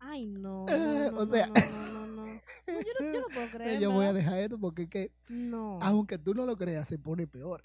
Ay, 0.00 0.26
no. 0.26 0.64
no, 0.66 0.68
Eh, 0.68 1.10
no, 1.12 1.18
o 1.18 1.26
sea- 1.26 1.46
no, 1.46 1.54
no, 1.54 2.06
no, 2.06 2.06
no. 2.06 2.24
No, 2.66 2.80
yo, 2.80 2.92
no, 3.00 3.12
yo 3.12 3.20
no 3.20 3.26
puedo 3.32 3.50
creer. 3.50 3.80
Yo 3.80 3.90
voy 3.92 4.06
a 4.06 4.12
dejar 4.12 4.38
esto 4.38 4.58
porque 4.58 4.82
es 4.82 4.88
que, 4.90 5.12
No. 5.28 5.78
aunque 5.82 6.18
tú 6.18 6.34
no 6.34 6.46
lo 6.46 6.56
creas, 6.56 6.88
se 6.88 6.98
pone 6.98 7.26
peor. 7.26 7.60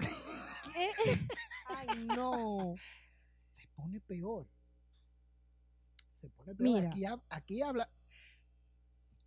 ¿Qué? 0.73 0.89
Ay, 1.67 1.87
no. 2.15 2.75
Se 3.39 3.67
pone 3.75 3.99
peor. 4.01 4.47
Se 6.13 6.29
pone 6.29 6.55
peor. 6.55 6.69
Mira. 6.69 6.89
Aquí, 6.89 7.03
hab- 7.03 7.23
aquí 7.29 7.61
habla, 7.61 7.89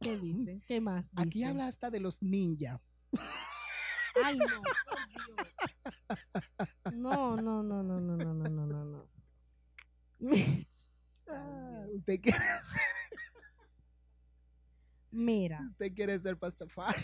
¿Qué 0.00 0.16
dice? 0.18 0.60
¿Qué 0.66 0.80
más? 0.80 1.10
aquí 1.16 1.44
habla 1.44 1.66
hasta 1.66 1.90
de 1.90 2.00
los 2.00 2.22
ninjas. 2.22 2.80
Ay, 4.24 4.36
no, 4.38 4.62
por 4.62 5.08
Dios. 5.08 6.94
No, 6.94 7.36
no, 7.36 7.62
no, 7.62 7.82
no, 7.82 8.00
no, 8.00 8.16
no, 8.16 8.34
no, 8.34 8.48
no, 8.48 8.66
no, 8.66 8.84
no. 8.84 9.08
Ah, 11.30 11.84
usted 11.94 12.20
quiere 12.20 12.38
ser, 12.62 12.80
Mira, 15.10 15.60
usted 15.66 15.94
quiere 15.94 16.18
ser 16.18 16.38
Pastafari. 16.38 17.02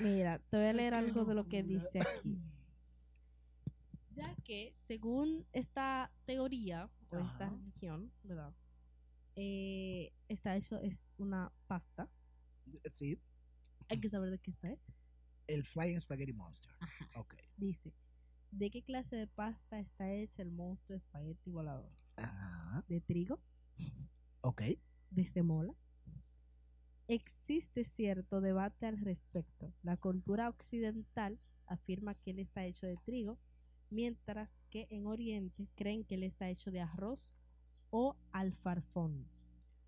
mira, 0.00 0.38
te 0.50 0.56
voy 0.56 0.66
a 0.66 0.72
leer 0.72 0.94
algo 0.94 1.24
de 1.24 1.34
lo 1.34 1.48
que 1.48 1.62
dice 1.62 1.98
aquí. 2.00 2.38
Ya 4.14 4.34
que, 4.44 4.74
según 4.86 5.46
esta 5.52 6.12
teoría 6.24 6.88
o 7.10 7.18
esta 7.18 7.48
religión, 7.50 8.12
¿verdad? 8.22 8.52
Eh, 9.36 10.12
está 10.28 10.54
hecho, 10.56 10.78
es 10.78 11.12
una 11.18 11.52
pasta. 11.66 12.08
Sí, 12.92 13.18
Hay 13.88 14.00
que 14.00 14.08
saber 14.08 14.30
de 14.30 14.38
qué 14.38 14.50
está 14.52 14.70
hecha. 14.70 14.92
el 15.48 15.64
Flying 15.64 15.98
Spaghetti 16.00 16.32
Monster. 16.32 16.70
Ajá. 16.80 17.10
Ok. 17.16 17.34
Dice, 17.56 17.92
¿de 18.58 18.70
qué 18.70 18.82
clase 18.82 19.16
de 19.16 19.26
pasta 19.26 19.80
está 19.80 20.12
hecha 20.12 20.42
el 20.42 20.50
monstruo 20.52 20.96
espagueti 20.96 21.50
volador? 21.50 21.90
Ajá. 22.16 22.84
¿De 22.88 23.00
trigo? 23.00 23.40
Ok. 24.40 24.62
de 25.10 25.26
semola? 25.26 25.74
Existe 27.08 27.84
cierto 27.84 28.40
debate 28.40 28.86
al 28.86 28.98
respecto. 28.98 29.72
La 29.82 29.96
cultura 29.96 30.48
occidental 30.48 31.38
afirma 31.66 32.14
que 32.14 32.30
él 32.30 32.38
está 32.38 32.64
hecho 32.64 32.86
de 32.86 32.96
trigo, 32.96 33.38
mientras 33.90 34.62
que 34.70 34.86
en 34.90 35.06
Oriente 35.06 35.68
creen 35.76 36.04
que 36.04 36.14
él 36.14 36.22
está 36.22 36.48
hecho 36.48 36.70
de 36.70 36.80
arroz 36.80 37.36
o 37.90 38.16
alfarfón. 38.32 39.28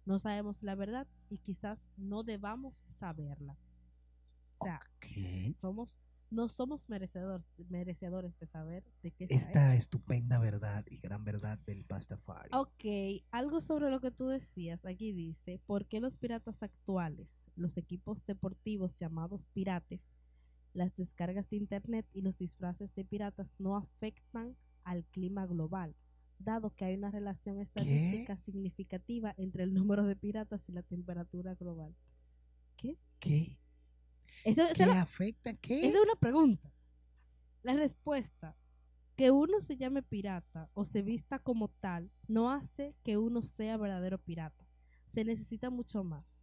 No 0.04 0.18
sabemos 0.18 0.62
la 0.62 0.74
verdad 0.74 1.06
y 1.30 1.38
quizás 1.38 1.86
no 1.96 2.22
debamos 2.22 2.84
saberla. 2.88 3.58
O 4.58 4.64
sea, 4.64 4.80
somos, 5.56 5.98
no 6.30 6.48
somos 6.48 6.88
merecedores, 6.88 7.46
merecedores 7.68 8.38
de 8.38 8.46
saber 8.46 8.84
de 9.02 9.12
qué. 9.12 9.26
Esta 9.30 9.74
estupenda 9.74 10.38
verdad 10.38 10.84
y 10.90 10.98
gran 10.98 11.24
verdad 11.24 11.58
del 11.66 11.84
Pastafari. 11.84 12.50
Ok, 12.52 13.22
algo 13.30 13.60
sobre 13.60 13.90
lo 13.90 14.00
que 14.00 14.10
tú 14.10 14.28
decías. 14.28 14.84
Aquí 14.84 15.12
dice, 15.12 15.60
¿por 15.66 15.86
qué 15.86 16.00
los 16.00 16.16
piratas 16.16 16.62
actuales, 16.62 17.28
los 17.54 17.76
equipos 17.76 18.24
deportivos 18.26 18.96
llamados 18.96 19.46
pirates, 19.48 20.14
las 20.72 20.94
descargas 20.96 21.48
de 21.48 21.56
internet 21.56 22.06
y 22.12 22.22
los 22.22 22.38
disfraces 22.38 22.94
de 22.94 23.04
piratas 23.04 23.52
no 23.58 23.76
afectan 23.76 24.56
al 24.84 25.04
clima 25.04 25.46
global? 25.46 25.94
Dado 26.38 26.74
que 26.74 26.84
hay 26.84 26.96
una 26.96 27.10
relación 27.10 27.60
estadística 27.60 28.36
significativa 28.36 29.32
entre 29.38 29.62
el 29.62 29.72
número 29.72 30.04
de 30.04 30.16
piratas 30.16 30.68
y 30.68 30.72
la 30.72 30.82
temperatura 30.82 31.54
global. 31.54 31.94
¿Qué? 32.76 32.98
¿Qué? 33.20 33.58
Esa, 34.46 34.64
esa 34.70 34.74
¿Qué 34.74 34.82
es 34.82 34.88
la- 34.88 35.02
afecta? 35.02 35.54
¿Qué? 35.54 35.86
esa 35.88 35.98
es 35.98 36.04
una 36.04 36.16
pregunta. 36.16 36.72
La 37.62 37.74
respuesta, 37.74 38.56
que 39.16 39.30
uno 39.30 39.60
se 39.60 39.76
llame 39.76 40.02
pirata 40.02 40.70
o 40.74 40.84
se 40.84 41.02
vista 41.02 41.38
como 41.38 41.68
tal, 41.68 42.10
no 42.28 42.50
hace 42.50 42.94
que 43.02 43.16
uno 43.16 43.42
sea 43.42 43.76
verdadero 43.76 44.18
pirata. 44.18 44.66
Se 45.06 45.24
necesita 45.24 45.70
mucho 45.70 46.04
más. 46.04 46.42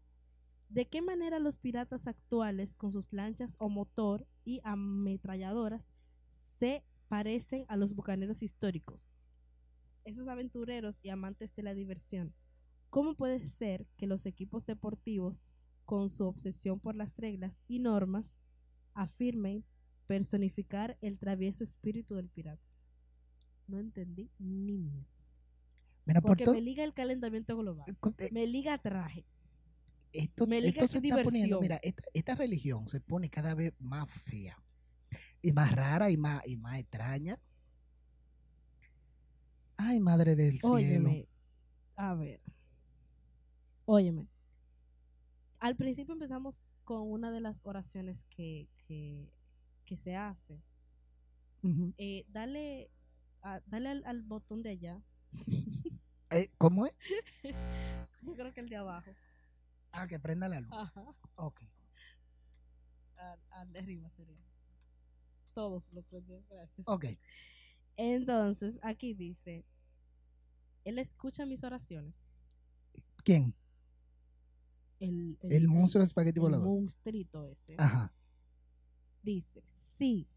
¿De 0.69 0.87
qué 0.87 1.01
manera 1.01 1.39
los 1.39 1.59
piratas 1.59 2.07
actuales, 2.07 2.75
con 2.75 2.91
sus 2.91 3.13
lanchas 3.13 3.55
o 3.59 3.69
motor 3.69 4.25
y 4.43 4.59
ametralladoras, 4.63 5.87
se 6.31 6.83
parecen 7.07 7.65
a 7.67 7.77
los 7.77 7.93
bucaneros 7.95 8.41
históricos? 8.41 9.07
Esos 10.03 10.27
aventureros 10.27 10.99
y 11.03 11.09
amantes 11.09 11.55
de 11.55 11.63
la 11.63 11.73
diversión. 11.73 12.33
¿Cómo 12.89 13.15
puede 13.15 13.39
ser 13.45 13.85
que 13.97 14.07
los 14.07 14.25
equipos 14.25 14.65
deportivos, 14.65 15.53
con 15.85 16.09
su 16.09 16.25
obsesión 16.25 16.79
por 16.79 16.95
las 16.95 17.17
reglas 17.17 17.59
y 17.67 17.79
normas, 17.79 18.41
afirmen 18.93 19.63
personificar 20.07 20.97
el 21.01 21.17
travieso 21.17 21.63
espíritu 21.63 22.15
del 22.15 22.29
pirata. 22.29 22.61
No 23.67 23.79
entendí 23.79 24.29
ni 24.39 24.77
mierda. 24.77 25.07
Mira, 26.05 26.21
por 26.21 26.31
Porque 26.37 26.49
me 26.51 26.61
liga 26.61 26.83
el 26.83 26.93
calentamiento 26.93 27.55
global. 27.57 27.95
con- 27.99 28.15
eh, 28.17 28.29
Me 28.33 28.45
liga 28.45 28.77
traje. 28.77 29.25
esto, 30.11 30.45
me 30.47 30.59
liga 30.61 30.83
esto 30.83 30.87
se 30.87 30.97
está 30.99 31.23
poniendo, 31.23 31.59
diversión. 31.59 31.61
mira, 31.61 31.79
esta, 31.81 32.03
esta 32.13 32.35
religión 32.35 32.87
se 32.87 32.99
pone 32.99 33.29
cada 33.29 33.55
vez 33.55 33.73
más 33.79 34.09
fea 34.11 34.61
y 35.41 35.51
más 35.53 35.73
rara 35.73 36.11
y 36.11 36.17
más, 36.17 36.45
y 36.45 36.57
más 36.57 36.77
extraña. 36.79 37.39
Ay, 39.77 39.99
madre 39.99 40.35
del 40.35 40.59
cielo. 40.59 41.11
A 41.95 42.13
ver. 42.15 42.41
Óyeme. 43.85 44.27
Al 45.63 45.78
principio 45.78 46.12
empezamos 46.12 46.78
con 46.84 47.10
una 47.10 47.32
de 47.32 47.39
las 47.39 47.62
oraciones 47.63 48.26
que, 48.26 48.67
que, 48.86 49.32
que 49.86 49.95
se 49.95 50.13
hace. 50.13 50.62
Eh, 51.97 52.26
dale 52.28 52.91
dale 53.67 53.89
al, 53.89 54.04
al 54.06 54.21
botón 54.23 54.62
de 54.62 54.71
allá. 54.71 55.02
Eh, 56.36 56.49
¿Cómo 56.58 56.88
es? 56.88 56.93
Yo 58.23 58.34
creo 58.34 58.52
que 58.56 58.62
el 58.62 58.67
de 58.67 58.78
abajo. 58.78 59.12
Ah, 59.91 60.08
que 60.08 60.19
prenda 60.19 60.49
la 60.49 60.62
luz. 60.62 60.71
Ajá. 60.73 61.06
Ok. 61.36 61.62
Al, 63.17 63.39
al 63.52 63.71
de 63.71 63.80
arriba 63.80 64.10
sería. 64.10 64.43
Todos 65.54 65.93
lo 65.93 66.02
prendieron, 66.02 66.43
gracias. 66.49 66.88
Ok. 66.88 67.06
Entonces, 67.97 68.80
aquí 68.82 69.13
dice, 69.13 69.63
él 70.86 70.97
escucha 70.97 71.45
mis 71.45 71.63
oraciones. 71.63 72.15
¿Quién? 73.23 73.54
El, 75.03 75.37
El 75.49 75.67
monstruo 75.67 76.01
de 76.01 76.07
espagueti 76.07 76.39
el 76.39 76.41
volador. 76.41 76.65
monstruito 76.67 77.45
ese. 77.47 77.75
Ajá. 77.77 78.13
Dice, 79.21 79.63
sí, 79.67 80.27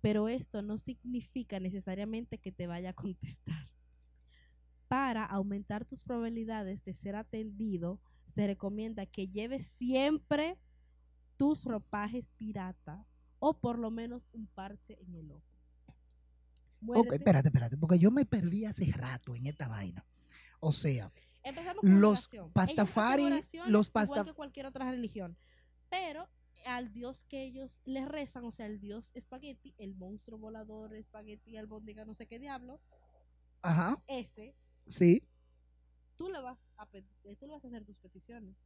pero 0.00 0.28
esto 0.28 0.62
no 0.62 0.78
significa 0.78 1.58
necesariamente 1.60 2.38
que 2.38 2.52
te 2.52 2.66
vaya 2.66 2.90
a 2.90 2.94
contestar. 2.94 3.68
Para 4.88 5.24
aumentar 5.24 5.84
tus 5.84 6.04
probabilidades 6.04 6.84
de 6.84 6.92
ser 6.92 7.16
atendido, 7.16 8.00
se 8.28 8.46
recomienda 8.46 9.06
que 9.06 9.28
lleves 9.28 9.66
siempre 9.66 10.58
tus 11.36 11.64
ropajes 11.64 12.30
pirata 12.36 13.04
o 13.38 13.58
por 13.58 13.78
lo 13.78 13.90
menos 13.90 14.28
un 14.32 14.46
parche 14.46 14.98
en 15.00 15.14
el 15.14 15.30
ojo. 15.30 15.42
Ok, 16.86 17.12
espérate, 17.14 17.48
espérate, 17.48 17.76
porque 17.76 17.98
yo 17.98 18.10
me 18.10 18.26
perdí 18.26 18.66
hace 18.66 18.90
rato 18.92 19.34
en 19.34 19.46
esta 19.46 19.68
vaina. 19.68 20.04
O 20.60 20.70
sea, 20.72 21.10
Empezamos 21.44 21.80
con 21.82 22.00
Los 22.00 22.28
pastafari- 22.54 23.44
los 23.66 23.88
igual 23.88 23.92
pasta- 23.92 24.24
que 24.24 24.32
cualquier 24.32 24.66
otra 24.66 24.90
religión. 24.90 25.36
Pero 25.90 26.28
al 26.66 26.92
dios 26.92 27.24
que 27.28 27.44
ellos 27.44 27.82
le 27.84 28.06
rezan, 28.06 28.44
o 28.44 28.50
sea, 28.52 28.66
el 28.66 28.80
dios 28.80 29.10
espagueti, 29.14 29.74
el 29.78 29.94
monstruo 29.94 30.38
volador, 30.38 30.94
espagueti, 30.94 31.56
albóndiga, 31.56 32.04
no 32.06 32.14
sé 32.14 32.26
qué 32.26 32.38
diablo, 32.38 32.80
ajá, 33.60 34.02
ese, 34.06 34.54
sí. 34.86 35.22
tú 36.16 36.30
le 36.30 36.40
vas 36.40 36.58
a, 36.78 36.88
eh, 36.94 37.36
tú 37.36 37.46
le 37.46 37.52
vas 37.52 37.64
a 37.64 37.68
hacer 37.68 37.84
tus 37.84 37.98
peticiones. 37.98 38.56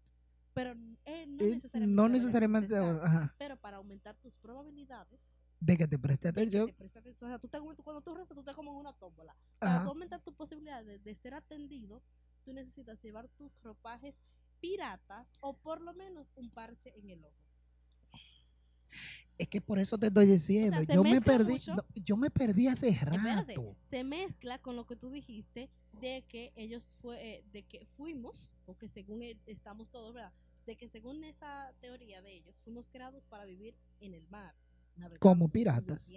Pero 0.54 0.70
eh, 1.04 1.26
no 1.26 1.44
eh, 1.44 1.50
necesariamente. 1.56 1.86
no 1.86 2.06
te 2.06 2.12
necesariamente, 2.12 2.76
ajá, 2.76 3.34
Pero 3.38 3.56
para 3.56 3.76
aumentar 3.78 4.16
tus 4.16 4.36
probabilidades 4.38 5.20
de 5.60 5.76
que 5.76 5.86
te 5.88 5.98
preste 5.98 6.28
atención. 6.28 6.66
te 6.68 6.72
preste 6.74 6.98
atención. 7.00 7.30
O 7.30 7.32
sea, 7.32 7.38
tú 7.38 7.48
te- 7.48 7.82
cuando 7.82 8.00
tú 8.02 8.14
rezas, 8.14 8.34
tú 8.34 8.40
estás 8.40 8.54
como 8.56 8.70
en 8.72 8.76
una 8.78 8.92
tómbola. 8.92 9.36
Para 9.58 9.82
tú 9.82 9.88
aumentar 9.88 10.20
tu 10.20 10.32
posibilidad 10.34 10.84
de, 10.84 10.98
de 11.00 11.14
ser 11.16 11.34
atendido, 11.34 12.02
tú 12.48 12.54
necesitas 12.54 12.98
llevar 13.02 13.28
tus 13.36 13.60
ropajes 13.62 14.14
piratas 14.58 15.28
o 15.40 15.52
por 15.52 15.82
lo 15.82 15.92
menos 15.92 16.32
un 16.34 16.48
parche 16.48 16.94
en 16.96 17.10
el 17.10 17.22
ojo. 17.22 17.34
Es 19.36 19.48
que 19.48 19.60
por 19.60 19.78
eso 19.78 19.98
te 19.98 20.06
estoy 20.06 20.24
diciendo, 20.24 20.82
se 20.82 20.94
yo 20.94 21.04
me 21.04 21.20
perdí, 21.20 21.60
no, 21.68 21.84
yo 21.94 22.16
me 22.16 22.30
perdí 22.30 22.66
hace 22.66 22.88
Espérate, 22.88 23.54
rato. 23.54 23.76
se 23.90 24.02
mezcla 24.02 24.58
con 24.60 24.76
lo 24.76 24.86
que 24.86 24.96
tú 24.96 25.10
dijiste 25.10 25.68
de 26.00 26.24
que 26.26 26.52
ellos 26.56 26.82
fue, 27.02 27.22
eh, 27.22 27.44
de 27.52 27.64
que 27.64 27.86
fuimos, 27.98 28.50
porque 28.64 28.88
según 28.88 29.22
él, 29.22 29.38
estamos 29.44 29.90
todos, 29.90 30.14
¿verdad? 30.14 30.32
De 30.64 30.74
que 30.76 30.88
según 30.88 31.22
esa 31.24 31.74
teoría 31.82 32.22
de 32.22 32.32
ellos, 32.32 32.56
fuimos 32.64 32.86
creados 32.88 33.22
para 33.28 33.44
vivir 33.44 33.74
en 34.00 34.14
el 34.14 34.26
mar. 34.28 34.54
Como 35.20 35.48
piratas. 35.48 36.10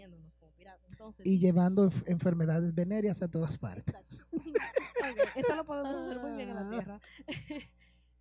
Entonces, 0.90 1.26
Y 1.26 1.40
llevando 1.40 1.90
enf- 1.90 2.04
enfermedades 2.06 2.76
venéreas 2.76 3.22
a 3.24 3.28
todas 3.28 3.58
partes. 3.58 4.22
Eso 5.36 5.56
lo 5.56 5.66
podemos 5.66 5.96
hacer 5.96 6.20
muy 6.22 6.32
bien 6.38 6.50
en 6.50 6.56
la 6.56 6.68
Ah. 6.68 6.70
Tierra. 6.70 7.02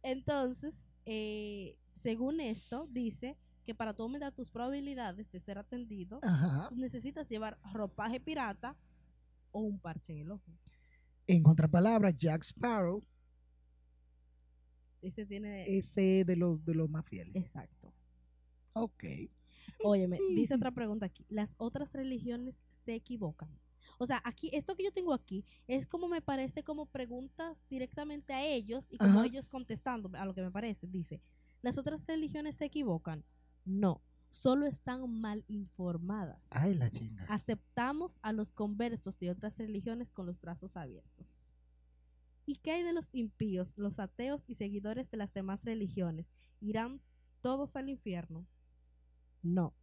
Entonces, 0.03 0.75
eh, 1.05 1.77
según 1.99 2.41
esto, 2.41 2.87
dice 2.91 3.37
que 3.67 3.75
para 3.75 3.93
tú 3.95 4.05
aumentar 4.05 4.33
tus 4.33 4.51
probabilidades 4.51 5.31
de 5.31 5.41
ser 5.41 5.59
atendido, 5.59 6.21
Ajá. 6.23 6.71
necesitas 6.75 7.29
llevar 7.29 7.59
ropaje 7.75 8.19
pirata 8.19 8.75
o 9.53 9.61
un 9.61 9.79
parche 9.79 10.13
en 10.15 10.19
el 10.21 10.31
ojo. 10.31 10.51
En 11.27 11.47
otras 11.47 11.71
palabras, 11.71 12.17
Jack 12.17 12.43
Sparrow, 12.45 13.03
Ese 15.03 15.27
tiene... 15.27 15.77
ese 15.79 16.25
de 16.25 16.37
los 16.37 16.65
de 16.65 16.75
los 16.75 16.89
más 16.89 17.07
fieles. 17.07 17.35
Exacto. 17.37 17.93
Ok. 18.73 19.05
Óyeme, 19.83 20.19
dice 20.35 20.55
otra 20.55 20.71
pregunta 20.75 21.07
aquí. 21.07 21.25
Las 21.29 21.55
otras 21.59 21.93
religiones 21.93 22.63
se 22.85 22.95
equivocan. 22.95 23.51
O 23.99 24.07
sea, 24.07 24.23
aquí, 24.25 24.51
esto 24.53 24.77
que 24.77 24.85
yo 24.85 24.93
tengo 24.93 25.13
aquí 25.13 25.45
es 25.67 25.87
como 25.87 26.09
me 26.09 26.23
parece 26.23 26.63
como 26.63 26.87
preguntas 26.87 27.65
directamente 27.69 28.33
a 28.33 28.45
ellos 28.47 28.87
y 28.91 28.99
como 28.99 29.19
Ajá. 29.21 29.27
ellos 29.27 29.49
contestando 29.49 30.11
a 30.15 30.25
lo 30.25 30.35
que 30.35 30.43
me 30.43 30.51
parece. 30.51 30.87
Dice, 30.87 31.21
¿las 31.63 31.79
otras 31.79 32.07
religiones 32.07 32.57
se 32.57 32.65
equivocan? 32.67 33.25
No, 33.65 34.03
solo 34.29 34.67
están 34.67 35.09
mal 35.21 35.45
informadas. 35.49 36.47
Ay, 36.51 36.75
la 36.75 36.91
chinga. 36.91 37.27
Aceptamos 37.29 38.19
a 38.23 38.33
los 38.33 38.53
conversos 38.53 39.19
de 39.19 39.31
otras 39.31 39.59
religiones 39.59 40.13
con 40.13 40.27
los 40.27 40.41
brazos 40.41 40.77
abiertos. 40.77 41.53
¿Y 42.47 42.57
qué 42.57 42.73
hay 42.73 42.83
de 42.83 42.93
los 42.93 43.11
impíos, 43.13 43.77
los 43.77 43.99
ateos 43.99 44.49
y 44.49 44.55
seguidores 44.55 45.11
de 45.11 45.19
las 45.19 45.33
demás 45.33 45.65
religiones? 45.65 46.33
¿Irán 46.61 47.01
todos 47.43 47.77
al 47.77 47.89
infierno? 47.89 48.47
No. 49.43 49.75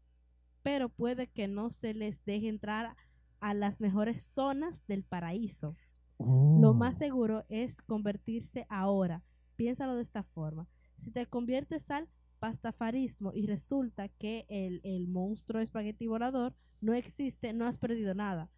Pero 0.64 0.90
puede 0.90 1.28
que 1.28 1.48
no 1.48 1.70
se 1.70 1.94
les 1.94 2.24
deje 2.26 2.50
entrar 2.50 2.96
a 3.40 3.54
las 3.54 3.80
mejores 3.80 4.24
zonas 4.24 4.86
del 4.88 5.04
paraíso. 5.04 5.76
Lo 6.20 6.72
Oh. 6.72 6.74
más 6.74 6.98
seguro 6.98 7.46
es 7.50 7.82
convertirse 7.84 8.66
ahora. 8.70 9.24
Piénsalo 9.56 9.96
de 9.96 10.02
esta 10.02 10.24
forma. 10.24 10.68
Si 10.98 11.12
te 11.12 11.26
conviertes 11.28 11.90
al 11.92 12.10
pastafarismo 12.40 13.32
y 13.34 13.46
resulta 13.46 14.10
que 14.10 14.46
el, 14.50 14.82
el 14.84 15.08
monstruo 15.08 15.62
espagueti 15.62 16.08
volador 16.08 16.56
no 16.82 16.94
existe, 16.94 17.54
no 17.54 17.66
has 17.66 17.78
perdido 17.78 18.14
nada. 18.16 18.50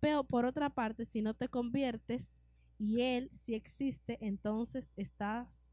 Pero 0.00 0.24
por 0.24 0.44
otra 0.44 0.70
parte, 0.70 1.06
si 1.06 1.22
no 1.22 1.34
te 1.34 1.48
conviertes 1.48 2.40
y 2.78 3.00
él 3.00 3.30
sí 3.32 3.54
existe, 3.54 4.18
entonces 4.20 4.92
estás 4.96 5.70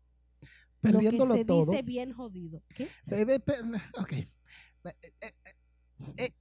Perdiéndolo 0.80 1.26
lo 1.26 1.34
que 1.34 1.40
se 1.40 1.46
todo. 1.46 1.72
dice 1.72 1.84
bien 1.84 2.14
jodido. 2.14 2.64
¿Qué? 2.74 2.88
Eh, 3.08 3.40
eh. 4.90 5.12
Eh, 5.22 5.34
eh. 6.18 6.34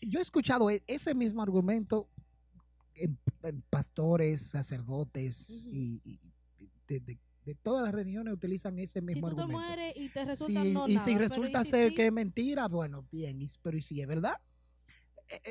Yo 0.00 0.18
he 0.18 0.22
escuchado 0.22 0.70
e- 0.70 0.82
ese 0.86 1.14
mismo 1.14 1.42
argumento 1.42 2.08
en, 2.94 3.18
en 3.42 3.62
pastores, 3.62 4.40
sacerdotes 4.42 5.66
y, 5.70 6.00
y- 6.04 6.20
y 6.58 6.70
de, 6.86 7.00
de- 7.00 7.18
de 7.44 7.54
todas 7.56 7.84
las 7.84 7.92
religiones 7.92 8.32
utilizan 8.32 8.78
ese 8.78 9.00
Si 9.00 9.04
mismo 9.04 9.28
tú 9.28 9.36
te 9.36 9.42
argumento. 9.42 9.66
mueres 9.66 9.94
y 9.96 10.08
te 10.08 10.24
resulta 10.24 10.62
Sí, 10.62 10.72
no 10.72 10.88
y 10.88 10.94
nada, 10.94 11.04
si 11.04 11.18
resulta 11.18 11.60
¿y 11.60 11.64
si 11.66 11.70
ser 11.72 11.88
sí? 11.90 11.94
que 11.94 12.06
es 12.06 12.12
mentira, 12.12 12.68
bueno, 12.68 13.06
bien, 13.12 13.42
y- 13.42 13.46
pero 13.62 13.76
¿y 13.76 13.82
si 13.82 14.00
es 14.00 14.06
verdad? 14.08 14.40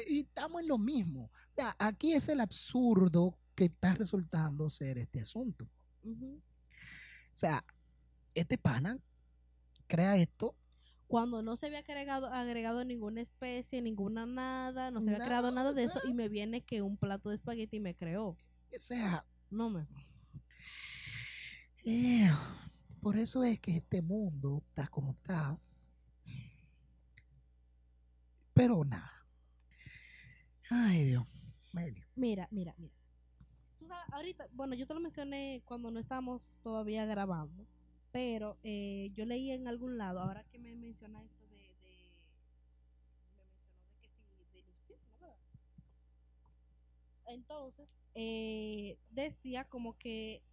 Y 0.08 0.22
estamos 0.22 0.62
en 0.62 0.68
lo 0.68 0.78
mismo. 0.78 1.26
O 1.50 1.54
sea, 1.54 1.76
aquí 1.80 2.14
es 2.14 2.30
el 2.30 2.40
absurdo 2.40 3.38
que 3.56 3.66
está 3.66 3.94
resultando 3.96 4.70
ser 4.70 4.98
este 5.00 5.20
asunto. 5.22 5.68
O 6.06 7.36
sea, 7.36 7.64
este 8.36 8.58
pana 8.58 8.98
crea 9.88 10.18
esto. 10.18 10.56
cuando 11.08 11.42
no 11.44 11.56
se 11.56 11.68
había 11.68 11.80
agregado, 11.80 12.28
agregado 12.28 12.84
ninguna 12.84 13.22
especie, 13.22 13.82
ninguna 13.82 14.26
nada, 14.26 14.90
no 14.92 15.02
se 15.02 15.10
había 15.14 15.26
creado 15.26 15.52
nada 15.52 15.72
de 15.74 15.84
o 15.84 15.86
eso 15.86 16.00
y 16.08 16.14
me 16.14 16.28
viene 16.30 16.62
que 16.62 16.82
un 16.82 16.98
plato 16.98 17.30
de 17.30 17.36
espagueti 17.36 17.80
me 17.80 17.96
creó. 17.96 18.30
O 18.30 18.80
sea, 18.80 19.26
No 19.52 19.70
me. 19.70 19.88
eh, 21.86 22.30
por 23.02 23.18
eso 23.18 23.44
es 23.44 23.60
que 23.60 23.78
este 23.78 24.02
mundo 24.02 24.64
está 24.70 24.88
como 24.88 25.12
está. 25.12 25.60
Pero 28.54 28.84
nada. 28.86 29.12
Ay, 30.70 31.04
Dios. 31.06 31.26
Medio. 31.74 32.06
Mira, 32.16 32.48
mira, 32.52 32.74
mira. 32.78 32.94
Tú 33.80 33.88
sabes, 33.88 34.06
ahorita, 34.14 34.48
bueno, 34.54 34.76
yo 34.76 34.86
te 34.88 34.94
lo 34.94 35.00
mencioné 35.00 35.62
cuando 35.66 35.92
no 35.92 36.00
estábamos 36.00 36.54
todavía 36.62 37.06
grabando, 37.06 37.68
pero 38.14 38.58
eh, 38.64 39.10
yo 39.16 39.26
leí 39.26 39.50
en 39.50 39.68
algún 39.68 39.98
lado, 39.98 40.22
ahora 40.22 40.44
que 40.44 40.60
me 40.60 40.76
menciona 40.76 41.24
esto 41.24 41.48
de, 41.48 41.76
de 41.82 42.22
me 44.00 44.08
mencionó 44.08 44.38
de 44.38 44.46
que 44.62 44.64
sí, 44.88 44.94
¿verdad? 45.20 45.36
Entonces, 47.26 47.90
eh, 48.14 49.00
decía 49.10 49.66
como 49.66 49.98
que 49.98 50.44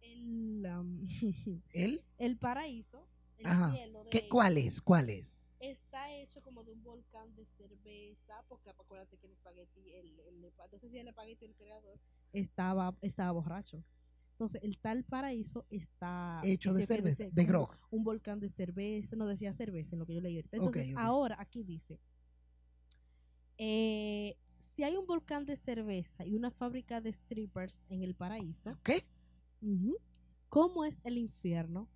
el, 0.00 0.64
¿Él? 1.74 2.02
el 2.18 2.38
paraíso, 2.38 3.06
el 3.36 3.46
Ajá. 3.46 3.72
cielo 3.72 4.02
de 4.04 4.10
¿Qué, 4.10 4.28
¿Cuál 4.30 4.56
es? 4.56 4.80
¿Cuál 4.80 5.10
es? 5.10 5.38
está 5.60 6.10
hecho 6.14 6.40
como 6.40 6.64
de 6.64 6.72
un 6.72 6.82
volcán 6.82 7.34
de 7.36 7.44
cerveza, 7.58 8.42
porque 8.48 8.70
acuérdate 8.70 9.18
que 9.18 9.26
el 9.26 9.32
espagueti, 9.34 9.92
el, 9.92 10.20
el, 10.20 10.40
no 10.40 10.78
sé 10.78 10.88
si 10.88 10.98
el 10.98 11.08
espagueti 11.08 11.44
el 11.44 11.54
creador 11.54 11.98
estaba, 12.32 12.96
estaba 13.02 13.32
borracho. 13.32 13.82
Entonces, 14.36 14.62
el 14.62 14.78
tal 14.78 15.02
paraíso 15.02 15.64
está 15.70 16.42
Hecho 16.44 16.74
de 16.74 16.82
cerveza, 16.82 17.24
de 17.32 17.44
grog. 17.46 17.70
Un 17.90 18.04
volcán 18.04 18.38
de 18.38 18.50
cerveza, 18.50 19.16
no 19.16 19.26
decía 19.26 19.54
cerveza 19.54 19.94
en 19.94 20.00
lo 20.00 20.04
que 20.04 20.14
yo 20.14 20.20
leí. 20.20 20.38
Entonces, 20.38 20.92
ok. 20.92 20.98
ahora 20.98 21.36
aquí 21.38 21.64
dice: 21.64 21.98
eh, 23.56 24.36
si 24.58 24.84
hay 24.84 24.94
un 24.98 25.06
volcán 25.06 25.46
de 25.46 25.56
cerveza 25.56 26.26
y 26.26 26.34
una 26.34 26.50
fábrica 26.50 27.00
de 27.00 27.14
strippers 27.14 27.82
en 27.88 28.02
el 28.02 28.14
paraíso, 28.14 28.78
¿Qué? 28.82 29.04
¿Cómo 30.50 30.84
es 30.84 31.00
el 31.04 31.16
infierno? 31.16 31.88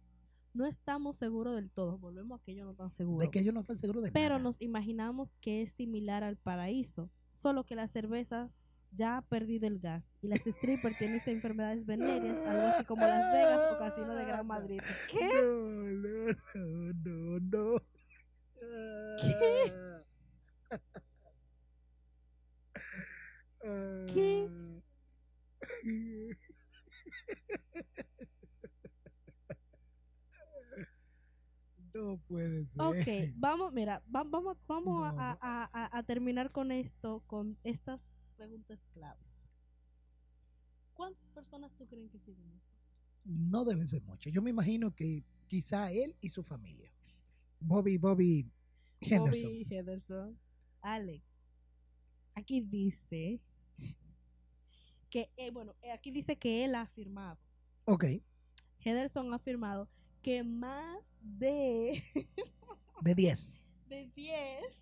no 0.52 0.66
estamos 0.66 1.16
seguros 1.16 1.54
del 1.54 1.70
todo. 1.70 1.98
Volvemos 1.98 2.40
a 2.40 2.42
que 2.42 2.52
ellos 2.52 2.64
no 2.64 2.72
están 2.72 2.90
seguros. 2.90 3.20
De 3.20 3.30
que 3.30 3.40
ellos 3.40 3.54
no 3.54 3.60
están 3.60 3.76
seguros 3.76 4.02
de 4.02 4.10
pero 4.12 4.30
nada. 4.30 4.42
nos 4.42 4.60
imaginamos 4.60 5.32
que 5.40 5.62
es 5.62 5.72
similar 5.72 6.24
al 6.24 6.36
paraíso, 6.36 7.10
solo 7.30 7.64
que 7.64 7.76
la 7.76 7.86
cerveza 7.86 8.50
ya 8.92 9.18
ha 9.18 9.22
perdido 9.22 9.66
el 9.66 9.78
gas 9.78 10.04
y 10.20 10.28
las 10.28 10.40
strippers 10.40 10.98
tienen 10.98 11.20
enfermedades 11.26 11.84
venéreas, 11.86 12.36
algo 12.46 12.66
así 12.68 12.84
como 12.84 13.06
Las 13.06 13.32
Vegas 13.32 13.72
o 13.74 13.78
Casino 13.78 14.14
de 14.14 14.24
Gran 14.24 14.46
Madrid. 14.46 14.80
¿Qué? 15.10 15.28
No, 15.42 16.32
no, 16.54 16.92
no, 17.04 17.40
no. 17.40 17.82
¿Qué? 19.20 19.72
¿Qué? 24.12 24.48
No 31.94 32.18
puede 32.28 32.66
ser. 32.66 32.80
Ok, 32.82 33.34
vamos, 33.36 33.72
mira, 33.72 34.02
va- 34.14 34.22
vamos, 34.24 34.56
vamos 34.68 35.12
No. 35.12 35.20
a, 35.20 35.38
a- 35.40 35.98
a 35.98 36.02
terminar 36.04 36.52
con 36.52 36.70
esto, 36.70 37.22
con 37.26 37.58
estas 37.64 38.00
preguntas 38.40 38.80
claves. 38.94 39.46
¿Cuántas 40.94 41.28
personas 41.28 41.70
tú 41.76 41.86
creen 41.86 42.08
que 42.08 42.18
siguen 42.20 42.50
esto? 42.52 42.80
No 43.26 43.66
deben 43.66 43.86
ser 43.86 44.02
muchos. 44.02 44.32
Yo 44.32 44.40
me 44.40 44.48
imagino 44.48 44.94
que 44.94 45.22
quizá 45.46 45.92
él 45.92 46.16
y 46.22 46.30
su 46.30 46.42
familia. 46.42 46.90
Bobby, 47.60 47.98
Bobby 47.98 48.50
Henderson. 49.02 49.50
Bobby 49.50 49.66
Henderson. 49.68 50.38
Alex, 50.80 51.22
aquí 52.34 52.62
dice 52.62 53.42
que, 55.10 55.30
eh, 55.36 55.50
bueno, 55.50 55.74
eh, 55.82 55.92
aquí 55.92 56.10
dice 56.10 56.38
que 56.38 56.64
él 56.64 56.76
ha 56.76 56.82
afirmado, 56.82 57.38
Ok, 57.84 58.04
Henderson 58.82 59.34
ha 59.34 59.36
afirmado 59.36 59.86
que 60.22 60.42
más 60.44 60.96
de, 61.20 62.02
de 63.02 63.14
10. 63.14 63.82
de 63.90 64.06
10 64.14 64.80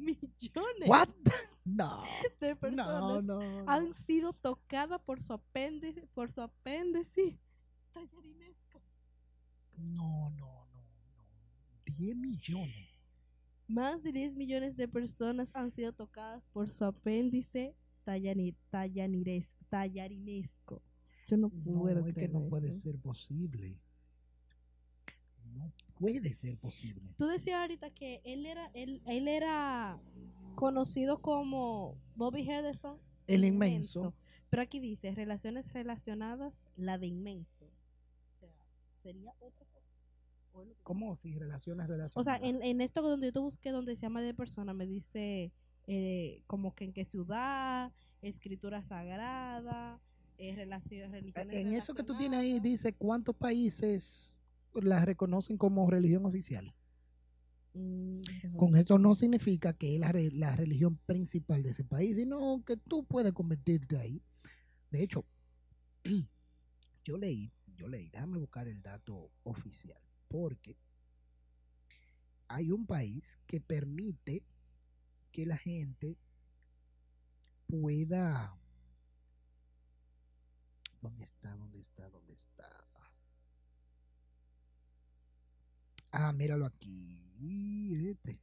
millones 0.00 0.88
¿What? 0.88 1.08
No. 1.64 2.02
de 2.40 2.56
personas 2.56 2.86
No, 3.00 3.22
no. 3.22 3.40
no. 3.40 3.70
han 3.70 3.94
sido 3.94 4.32
tocadas 4.32 5.00
por 5.02 5.22
su 5.22 5.32
apéndice, 5.34 6.06
por 6.14 6.32
su 6.32 6.40
apéndice 6.40 7.38
tallarinesco. 7.92 8.82
No, 9.76 10.30
no, 10.30 10.66
no, 10.72 10.82
no. 11.16 11.24
10 11.96 12.16
millones. 12.16 12.88
Más 13.68 14.02
de 14.02 14.10
10 14.12 14.36
millones 14.36 14.76
de 14.76 14.88
personas 14.88 15.50
han 15.54 15.70
sido 15.70 15.92
tocadas 15.92 16.42
por 16.52 16.70
su 16.70 16.84
apéndice 16.84 17.76
tallani- 18.04 18.56
tallarinesco. 18.70 20.82
Yo 21.28 21.36
no 21.36 21.52
No, 21.54 21.80
puedo 21.80 22.00
es 22.00 22.06
que 22.06 22.12
creer 22.14 22.32
no 22.32 22.48
puede 22.48 22.72
ser 22.72 22.98
posible. 22.98 23.78
No 25.54 25.72
puede 25.98 26.32
ser 26.34 26.56
posible. 26.58 27.02
Tú 27.16 27.26
decías 27.26 27.60
ahorita 27.60 27.90
que 27.90 28.20
él 28.24 28.46
era, 28.46 28.70
él, 28.74 29.02
él 29.06 29.28
era 29.28 29.98
conocido 30.54 31.20
como 31.20 31.96
Bobby 32.16 32.42
Henderson. 32.48 32.98
El 33.26 33.44
inmenso. 33.44 34.14
Pero 34.48 34.62
aquí 34.62 34.80
dice, 34.80 35.12
relaciones 35.12 35.72
relacionadas, 35.72 36.66
la 36.76 36.98
de 36.98 37.06
inmenso. 37.06 37.66
O 37.66 38.38
sea, 38.40 38.50
sería 39.02 39.32
otra 39.38 39.64
cosa. 39.66 39.86
O 40.52 40.62
es 40.62 40.68
lo 40.68 40.74
que- 40.74 40.82
¿Cómo 40.82 41.14
si 41.14 41.38
relaciones 41.38 41.84
O 41.86 41.92
relacionadas? 41.92 42.40
sea, 42.40 42.48
en, 42.48 42.62
en 42.62 42.80
esto 42.80 43.02
donde 43.02 43.28
yo 43.28 43.32
te 43.32 43.38
busqué, 43.38 43.70
donde 43.70 43.94
se 43.94 44.02
llama 44.02 44.22
de 44.22 44.34
persona, 44.34 44.72
me 44.74 44.86
dice 44.86 45.52
eh, 45.86 46.42
como 46.46 46.74
que 46.74 46.84
en 46.84 46.92
qué 46.92 47.04
ciudad, 47.04 47.92
escritura 48.22 48.82
sagrada, 48.82 50.00
eh, 50.38 50.54
relaciones, 50.56 51.10
religiones 51.12 51.54
En 51.56 51.72
eso 51.72 51.94
que 51.94 52.02
tú 52.02 52.16
tienes 52.16 52.40
ahí 52.40 52.58
dice 52.60 52.92
cuántos 52.92 53.34
países 53.36 54.36
las 54.74 55.04
reconocen 55.04 55.58
como 55.58 55.90
religión 55.90 56.26
oficial. 56.26 56.74
Mm, 57.74 58.20
Con 58.56 58.76
esto 58.76 58.98
no 58.98 59.14
significa 59.14 59.72
que 59.74 59.94
es 59.94 60.00
la, 60.00 60.12
la 60.32 60.56
religión 60.56 60.96
principal 61.06 61.62
de 61.62 61.70
ese 61.70 61.84
país, 61.84 62.16
sino 62.16 62.62
que 62.66 62.76
tú 62.76 63.04
puedes 63.04 63.32
convertirte 63.32 63.96
ahí. 63.98 64.22
De 64.90 65.02
hecho, 65.02 65.24
yo 67.04 67.18
leí, 67.18 67.52
yo 67.76 67.88
leí, 67.88 68.08
déjame 68.10 68.38
buscar 68.38 68.68
el 68.68 68.82
dato 68.82 69.30
oficial, 69.44 70.00
porque 70.28 70.76
hay 72.48 72.70
un 72.70 72.86
país 72.86 73.38
que 73.46 73.60
permite 73.60 74.42
que 75.32 75.46
la 75.46 75.56
gente 75.56 76.16
pueda... 77.66 78.54
¿Dónde 81.02 81.24
está? 81.24 81.54
¿Dónde 81.56 81.80
está? 81.80 82.08
¿Dónde 82.08 82.34
está? 82.34 82.89
Ah, 86.12 86.32
míralo 86.32 86.66
aquí. 86.66 87.18
Este. 88.10 88.38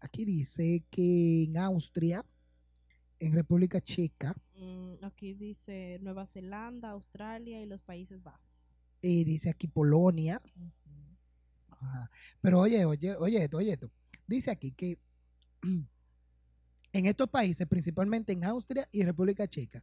Aquí 0.00 0.24
dice 0.24 0.84
que 0.90 1.44
en 1.44 1.56
Austria, 1.58 2.24
en 3.20 3.32
República 3.32 3.80
Checa, 3.80 4.34
Mm, 4.54 5.04
aquí 5.04 5.34
dice 5.34 5.98
Nueva 6.02 6.24
Zelanda, 6.24 6.90
Australia 6.90 7.60
y 7.60 7.66
los 7.66 7.82
Países 7.82 8.22
Bajos. 8.22 8.76
y 9.00 9.24
dice 9.24 9.50
aquí 9.50 9.66
Polonia. 9.66 10.40
Ajá. 11.68 12.08
Pero 12.40 12.60
oye, 12.60 12.84
oye, 12.84 13.16
oye 13.16 13.42
esto, 13.42 13.56
oye 13.56 13.72
esto. 13.72 13.90
Dice 14.28 14.52
aquí 14.52 14.70
que 14.70 15.00
en 16.92 17.06
estos 17.06 17.28
países, 17.28 17.66
principalmente 17.66 18.32
en 18.32 18.44
Austria 18.44 18.88
y 18.92 19.02
República 19.02 19.48
Checa, 19.48 19.82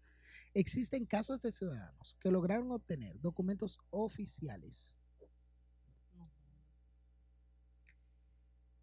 existen 0.54 1.06
casos 1.06 1.42
de 1.42 1.52
ciudadanos 1.52 2.18
que 2.20 2.32
lograron 2.32 2.72
obtener 2.72 3.20
documentos 3.22 3.78
oficiales, 3.90 4.96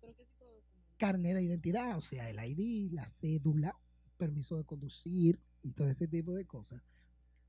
¿Pero 0.00 0.14
qué 0.14 0.24
tipo 0.24 0.44
de 0.46 0.62
carnet 0.96 1.34
de 1.34 1.42
identidad, 1.42 1.96
o 1.96 2.00
sea, 2.00 2.28
el 2.30 2.38
ID, 2.38 2.92
la 2.92 3.06
cédula, 3.06 3.78
permiso 4.16 4.56
de 4.56 4.64
conducir 4.64 5.40
y 5.62 5.72
todo 5.72 5.88
ese 5.88 6.06
tipo 6.08 6.32
de 6.32 6.46
cosas. 6.46 6.82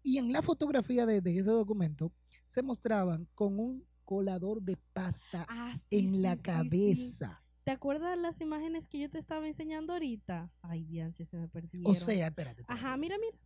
Y 0.04 0.18
en 0.18 0.32
la 0.32 0.42
fotografía 0.42 1.06
de, 1.06 1.22
de 1.22 1.38
ese 1.38 1.52
documento 1.52 2.12
se 2.46 2.62
mostraban 2.62 3.28
con 3.36 3.60
un 3.60 3.86
colador 4.06 4.62
de 4.62 4.78
pasta 4.94 5.46
Ah, 5.50 5.76
sí, 5.90 5.98
en 5.98 6.22
la 6.22 6.32
sí, 6.34 6.38
sí. 6.38 6.44
cabeza. 6.44 7.44
¿Te 7.66 7.72
acuerdas 7.72 8.18
las 8.18 8.40
imágenes 8.40 8.88
que 8.88 9.00
yo 9.00 9.10
te 9.10 9.20
estaba 9.20 9.46
enseñando 9.48 9.92
ahorita? 9.92 10.50
Ay, 10.62 10.86
Dianche, 10.86 11.26
se 11.26 11.38
me 11.38 11.50
perdieron. 11.50 11.92
O 11.92 11.96
sea, 11.96 12.28
espérate. 12.28 12.62
espérate. 12.62 12.64
Ajá, 12.86 12.96
mira, 12.96 13.18
mira, 13.18 13.38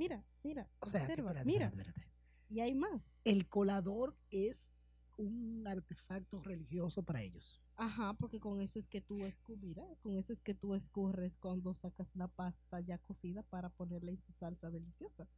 mira, 0.00 0.24
mira. 0.42 0.68
O 0.80 0.86
sea, 0.86 1.02
observa, 1.02 1.30
espérate, 1.30 1.46
mira. 1.46 1.66
espérate. 1.66 2.06
Y 2.48 2.60
hay 2.60 2.74
más. 2.74 3.14
El 3.24 3.46
colador 3.48 4.16
es 4.30 4.70
un 5.18 5.62
artefacto 5.66 6.42
religioso 6.42 7.02
para 7.02 7.22
ellos. 7.22 7.60
Ajá, 7.76 8.14
porque 8.14 8.40
con 8.40 8.60
eso 8.60 8.78
es 8.78 8.86
que 8.88 9.00
tú 9.00 9.22
escurres, 9.24 9.62
mira, 9.62 9.84
con 10.02 10.16
eso 10.16 10.32
es 10.32 10.40
que 10.40 10.54
tú 10.54 10.74
escurres 10.74 11.36
cuando 11.38 11.74
sacas 11.74 12.14
la 12.16 12.28
pasta 12.28 12.80
ya 12.80 12.98
cocida 12.98 13.42
para 13.42 13.68
ponerla 13.68 14.10
en 14.10 14.18
su 14.20 14.32
salsa 14.32 14.70
deliciosa. 14.70 15.28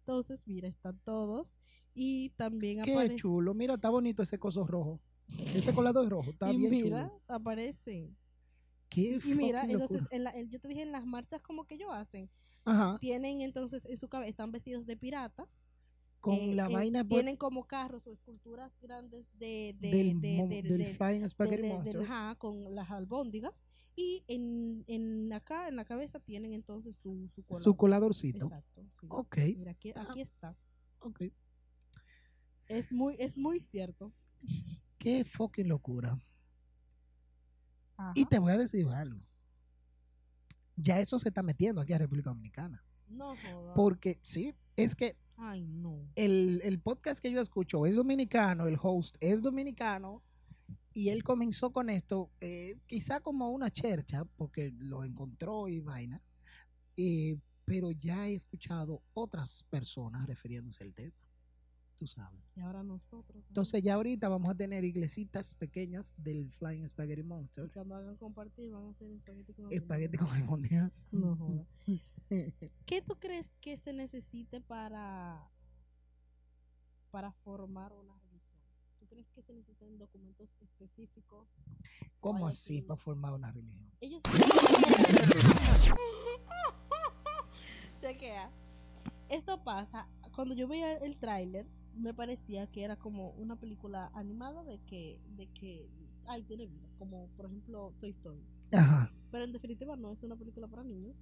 Entonces, 0.00 0.42
mira, 0.46 0.68
están 0.68 0.98
todos 1.04 1.56
y 1.94 2.30
también 2.30 2.82
Qué 2.82 3.14
chulo. 3.16 3.54
Mira, 3.54 3.74
está 3.74 3.88
bonito 3.90 4.22
ese 4.22 4.38
coso 4.38 4.66
rojo. 4.66 5.00
Ese 5.54 5.72
colador 5.74 6.04
es 6.04 6.10
rojo. 6.10 6.30
Está 6.30 6.52
Y 6.52 6.56
bien 6.58 6.70
mira, 6.72 7.08
chulo. 7.08 7.22
aparecen. 7.28 8.16
Qué 8.88 9.18
Y 9.24 9.34
mira, 9.34 9.62
entonces, 9.64 10.02
locura. 10.02 10.16
en 10.16 10.24
la- 10.24 10.30
en- 10.32 10.50
yo 10.50 10.58
te 10.60 10.68
dije 10.68 10.82
en 10.82 10.92
las 10.92 11.04
marchas 11.06 11.40
como 11.42 11.64
que 11.66 11.76
ellos 11.76 11.90
hacen, 11.92 12.28
Ajá. 12.64 12.98
tienen 13.00 13.40
entonces 13.40 13.84
en 13.86 13.96
su 13.98 14.08
cabeza, 14.08 14.28
están 14.30 14.52
vestidos 14.52 14.86
de 14.86 14.96
piratas. 14.96 15.64
Con 16.20 16.34
eh, 16.34 16.54
la 16.54 16.66
eh, 16.68 16.74
vaina 16.74 17.02
Tienen 17.08 17.36
como 17.36 17.64
carros 17.66 18.06
o 18.06 18.12
esculturas 18.12 18.70
grandes 18.82 19.26
de, 19.38 19.74
de, 19.80 19.90
del, 19.90 20.20
de- 20.20 20.36
mo- 20.36 20.48
de- 20.48 20.62
del 20.62 20.78
de- 20.78 20.94
Flying 20.94 21.26
Spaghetti 21.28 21.68
Monster. 21.68 22.02
ajá, 22.02 22.34
con 22.36 22.74
las 22.74 22.90
albóndigas. 22.90 23.64
Y 23.96 24.22
en, 24.28 24.84
en 24.86 25.32
acá, 25.32 25.68
en 25.68 25.76
la 25.76 25.84
cabeza, 25.86 26.20
tienen 26.20 26.52
entonces 26.52 26.96
su, 26.96 27.28
su. 27.34 27.42
Su 27.54 27.76
coladorcito. 27.76 28.46
Exacto. 28.46 28.82
sí. 29.00 29.06
Ok. 29.08 29.36
Mira, 29.56 29.70
aquí, 29.72 29.92
Ah. 29.96 30.06
aquí 30.10 30.20
está. 30.20 30.54
Ok. 31.00 31.22
Es 32.66 32.92
muy, 32.92 33.16
es 33.18 33.36
muy 33.36 33.58
cierto. 33.60 34.12
Qué 34.98 35.24
fucking 35.24 35.68
locura. 35.68 36.18
Ajá. 37.96 38.12
Y 38.14 38.26
te 38.26 38.38
voy 38.38 38.52
a 38.52 38.58
decir 38.58 38.86
algo. 38.88 39.20
Ya 40.80 40.98
eso 41.00 41.18
se 41.18 41.28
está 41.28 41.42
metiendo 41.42 41.80
aquí 41.80 41.92
a 41.92 41.98
República 41.98 42.30
Dominicana. 42.30 42.84
No. 43.08 43.34
Porque 43.74 44.18
sí, 44.22 44.54
es 44.76 44.94
que 44.94 45.16
Ay, 45.36 45.66
no. 45.66 46.10
el, 46.14 46.60
el 46.64 46.80
podcast 46.80 47.20
que 47.20 47.32
yo 47.32 47.40
escucho 47.40 47.86
es 47.86 47.94
dominicano, 47.96 48.66
el 48.66 48.78
host 48.80 49.16
es 49.20 49.42
dominicano, 49.42 50.22
y 50.92 51.10
él 51.10 51.22
comenzó 51.22 51.72
con 51.72 51.88
esto, 51.88 52.30
eh, 52.40 52.78
quizá 52.86 53.20
como 53.20 53.50
una 53.50 53.70
chercha, 53.70 54.24
porque 54.36 54.72
lo 54.78 55.04
encontró 55.04 55.68
y 55.68 55.80
vaina, 55.80 56.20
eh, 56.96 57.38
pero 57.64 57.92
ya 57.92 58.28
he 58.28 58.34
escuchado 58.34 59.02
otras 59.14 59.64
personas 59.70 60.26
refiriéndose 60.26 60.82
al 60.82 60.94
tema, 60.94 61.16
tú 62.00 62.06
sabes. 62.06 62.40
Y 62.56 62.60
ahora 62.60 62.82
nosotros. 62.82 63.36
¿no? 63.36 63.44
Entonces 63.48 63.82
ya 63.82 63.92
ahorita 63.94 64.26
vamos 64.30 64.50
a 64.50 64.54
tener 64.54 64.82
iglesitas 64.84 65.54
pequeñas 65.54 66.14
del 66.16 66.50
Flying 66.50 66.88
Spaghetti 66.88 67.20
Y 67.20 67.24
Monster, 67.24 67.70
cuando 67.70 67.94
hagan 67.94 68.16
compartir, 68.16 68.70
van 68.70 68.86
a 68.86 68.90
hacer 68.90 69.10
espagueti 69.10 69.52
con 69.52 69.70
espagueti 69.70 70.16
con 70.16 70.34
el 70.34 70.44
mundial. 70.44 70.90
No 71.12 71.36
joda. 71.36 71.66
¿Qué 72.86 73.02
tú 73.02 73.16
crees 73.18 73.54
que 73.60 73.76
se 73.76 73.92
necesite 73.92 74.62
para 74.62 75.46
para 77.10 77.32
formar 77.32 77.92
una 77.92 78.16
religión? 78.18 78.62
¿Tú 78.98 79.06
crees 79.06 79.28
que 79.34 79.42
se 79.42 79.52
necesitan 79.52 79.98
documentos 79.98 80.48
específicos? 80.62 81.46
¿Cómo 82.18 82.48
así 82.48 82.78
aquí- 82.78 82.86
para 82.86 82.96
formar 82.96 83.34
una 83.34 83.52
religión? 83.52 83.90
Ellos. 84.00 84.22
Chequea. 88.00 88.50
Esto 89.28 89.62
pasa. 89.62 90.08
Cuando 90.34 90.54
yo 90.54 90.66
veía 90.66 90.96
el 90.96 91.18
tráiler, 91.18 91.66
me 91.94 92.14
parecía 92.14 92.66
que 92.66 92.84
era 92.84 92.96
como 92.96 93.30
una 93.32 93.56
película 93.56 94.10
animada 94.14 94.64
de 94.64 94.78
que, 94.86 95.20
de 95.36 95.46
que, 95.48 95.88
ay, 96.26 96.42
tiene 96.44 96.66
vida. 96.66 96.88
Como 96.98 97.28
por 97.36 97.46
ejemplo 97.46 97.94
Toy 98.00 98.10
Story. 98.10 98.42
Ajá. 98.72 99.12
Pero 99.30 99.44
en 99.44 99.52
definitiva 99.52 99.96
no 99.96 100.12
es 100.12 100.22
una 100.22 100.36
película 100.36 100.66
para 100.68 100.84
niños 100.84 101.16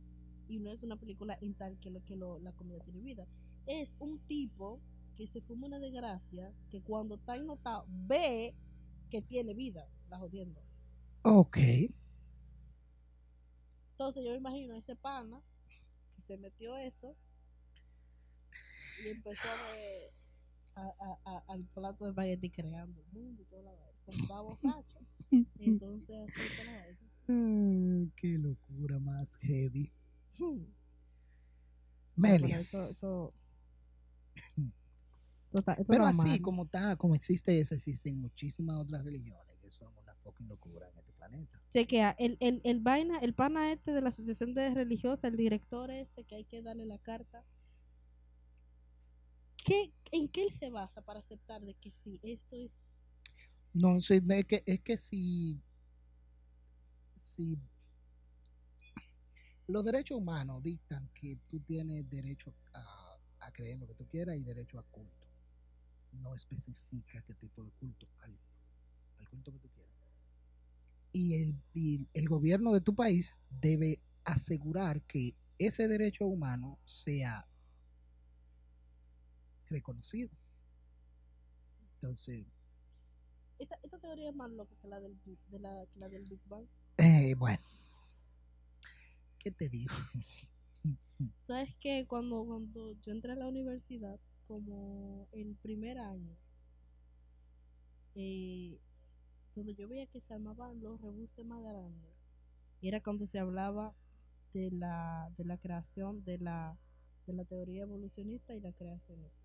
y 0.48 0.58
no 0.58 0.70
es 0.70 0.82
una 0.82 0.96
película 0.96 1.38
en 1.40 1.54
tal 1.54 1.78
que, 1.78 1.90
lo, 1.90 2.04
que 2.04 2.16
lo, 2.16 2.38
la 2.40 2.52
comida 2.52 2.78
tiene 2.80 3.00
vida. 3.00 3.26
Es 3.66 3.90
un 3.98 4.18
tipo 4.26 4.80
que 5.16 5.26
se 5.28 5.40
fuma 5.42 5.66
una 5.66 5.78
desgracia 5.78 6.52
que 6.70 6.80
cuando 6.80 7.16
está 7.16 7.36
notado 7.38 7.84
ve 7.88 8.54
que 9.10 9.20
tiene 9.22 9.54
vida, 9.54 9.88
la 10.08 10.18
jodiendo. 10.18 10.60
Ok. 11.22 11.58
Entonces 13.92 14.24
yo 14.24 14.30
me 14.30 14.36
imagino 14.36 14.74
a 14.74 14.78
ese 14.78 14.94
pana 14.94 15.42
que 16.14 16.22
se 16.22 16.36
metió 16.38 16.76
eso 16.76 17.16
y 19.04 19.08
empezó 19.08 19.48
a 19.48 19.72
ver 19.72 20.08
a- 20.80 20.94
a- 21.00 21.20
a- 21.36 21.44
al 21.48 21.64
plato 21.66 22.04
de 22.04 22.10
espagueti 22.10 22.50
creando 22.50 23.00
el 23.00 23.06
mundo 23.12 23.40
y 23.42 23.44
toda 23.46 23.62
la 23.62 23.72
vaina. 23.72 23.92
Estaba 24.06 24.40
borracho. 24.42 24.98
Entonces 25.58 26.16
así 26.28 26.48
fue 26.48 26.64
la 26.66 26.72
vaina. 26.80 26.98
Mm, 27.28 28.10
qué 28.16 28.38
locura 28.38 28.98
más 28.98 29.36
heavy. 29.38 29.92
Hmm. 30.38 30.64
Melia. 32.16 32.64
Pero 35.86 36.04
así 36.06 36.28
mal. 36.28 36.40
como 36.42 36.64
está, 36.64 36.96
como 36.96 37.14
existe 37.14 37.58
esa, 37.60 37.74
existen 37.74 38.20
muchísimas 38.20 38.76
otras 38.78 39.04
religiones 39.04 39.56
que 39.58 39.70
son 39.70 39.92
una 39.96 40.14
fucking 40.16 40.48
locura 40.48 40.88
en 40.88 40.98
este 40.98 41.12
planeta. 41.12 41.60
Chequea, 41.70 42.14
el, 42.18 42.36
el, 42.40 42.60
el 42.64 42.80
vaina, 42.80 43.18
el 43.18 43.34
pana 43.34 43.72
este 43.72 43.92
de 43.92 44.00
la 44.00 44.10
asociación 44.10 44.54
de 44.54 44.72
religiosa, 44.74 45.28
el 45.28 45.36
director 45.36 45.90
ese 45.90 46.24
que 46.24 46.36
hay 46.36 46.44
que 46.44 46.62
darle 46.62 46.86
la 46.86 46.98
carta. 46.98 47.44
¿Qué, 49.64 49.92
¿En 50.12 50.28
qué 50.28 50.44
él 50.44 50.52
se 50.52 50.70
basa 50.70 51.02
para 51.02 51.20
aceptar 51.20 51.62
de 51.62 51.74
que 51.74 51.90
sí, 51.90 52.20
esto 52.22 52.56
es 52.56 52.72
No, 53.72 53.98
es 53.98 54.08
que, 54.46 54.62
es 54.66 54.80
que 54.80 54.96
si, 54.96 55.60
si 57.14 57.58
los 59.66 59.84
derechos 59.84 60.18
humanos 60.18 60.62
dictan 60.62 61.08
que 61.14 61.36
tú 61.48 61.60
tienes 61.60 62.08
derecho 62.08 62.54
a, 62.72 62.94
creer 63.52 63.78
lo 63.78 63.86
que 63.88 63.94
tú 63.94 64.06
quieras 64.06 64.36
y 64.36 64.42
derecho 64.44 64.78
a 64.78 64.82
culto, 64.84 65.26
no 66.12 66.34
especifica 66.34 67.20
qué 67.22 67.34
tipo 67.34 67.64
de 67.64 67.72
culto, 67.72 68.06
al, 68.20 68.38
al 69.18 69.28
culto 69.28 69.50
que 69.50 69.58
tú 69.58 69.68
quieras. 69.70 69.92
Y 71.12 71.34
el, 71.34 71.54
y 71.74 72.06
el 72.12 72.28
gobierno 72.28 72.72
de 72.72 72.80
tu 72.80 72.94
país 72.94 73.40
debe 73.50 74.00
asegurar 74.24 75.02
que 75.02 75.34
ese 75.58 75.88
derecho 75.88 76.26
humano 76.26 76.78
sea 76.84 77.48
reconocido. 79.68 80.30
Entonces, 81.94 82.46
Esta, 83.58 83.78
esta 83.84 83.98
teoría 84.00 84.30
es 84.30 84.34
más 84.34 84.50
loca 84.50 84.74
que 84.82 84.88
la 84.88 84.98
del, 84.98 85.14
Big- 85.24 85.38
de 85.46 85.60
la, 85.60 85.86
que 85.92 86.00
la 86.00 86.08
del 86.08 86.24
Big 86.26 86.40
Bang. 86.46 86.66
eh, 86.98 87.34
bueno, 87.36 87.58
¿qué 89.38 89.50
te 89.50 89.68
digo? 89.68 89.94
¿Sabes 91.48 91.74
que 91.80 92.06
Cuando, 92.06 92.44
cuando 92.44 92.92
yo 93.02 93.10
entré 93.10 93.32
a 93.32 93.34
la 93.34 93.48
universidad, 93.48 94.20
como 94.46 95.26
el 95.32 95.56
primer 95.56 95.98
año, 95.98 96.36
eh, 98.14 98.78
donde 99.54 99.74
yo 99.74 99.88
veía 99.88 100.06
que 100.06 100.20
se 100.20 100.34
armaban 100.34 100.80
los 100.82 101.00
rebuses 101.00 101.44
más 101.46 101.62
grandes, 101.62 102.12
era 102.82 103.02
cuando 103.02 103.26
se 103.26 103.38
hablaba 103.40 103.94
de 104.54 104.70
la, 104.72 105.30
de 105.38 105.44
la 105.44 105.58
creación 105.58 106.24
de 106.24 106.38
la, 106.38 106.78
de 107.26 107.34
la 107.34 107.44
teoría 107.44 107.82
evolucionista 107.82 108.54
y 108.54 108.60
la 108.60 108.72
creacionista. 108.72 109.37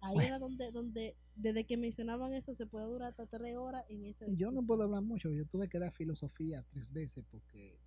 Ahí 0.00 0.14
Bueno. 0.14 0.28
era 0.28 0.38
donde, 0.38 0.70
donde, 0.70 1.16
desde 1.34 1.64
que 1.66 1.76
mencionaban 1.76 2.32
eso, 2.34 2.54
se 2.54 2.66
puede 2.66 2.86
durar 2.86 3.08
hasta 3.10 3.26
tres 3.26 3.56
horas 3.56 3.84
en 3.88 4.04
esa 4.04 4.26
Yo 4.28 4.50
no 4.52 4.64
puedo 4.64 4.84
hablar 4.84 5.02
mucho, 5.02 5.30
yo 5.32 5.44
tuve 5.46 5.68
que 5.68 5.78
dar 5.78 5.92
filosofía 5.92 6.64
tres 6.70 6.92
veces 6.92 7.24
porque 7.30 7.78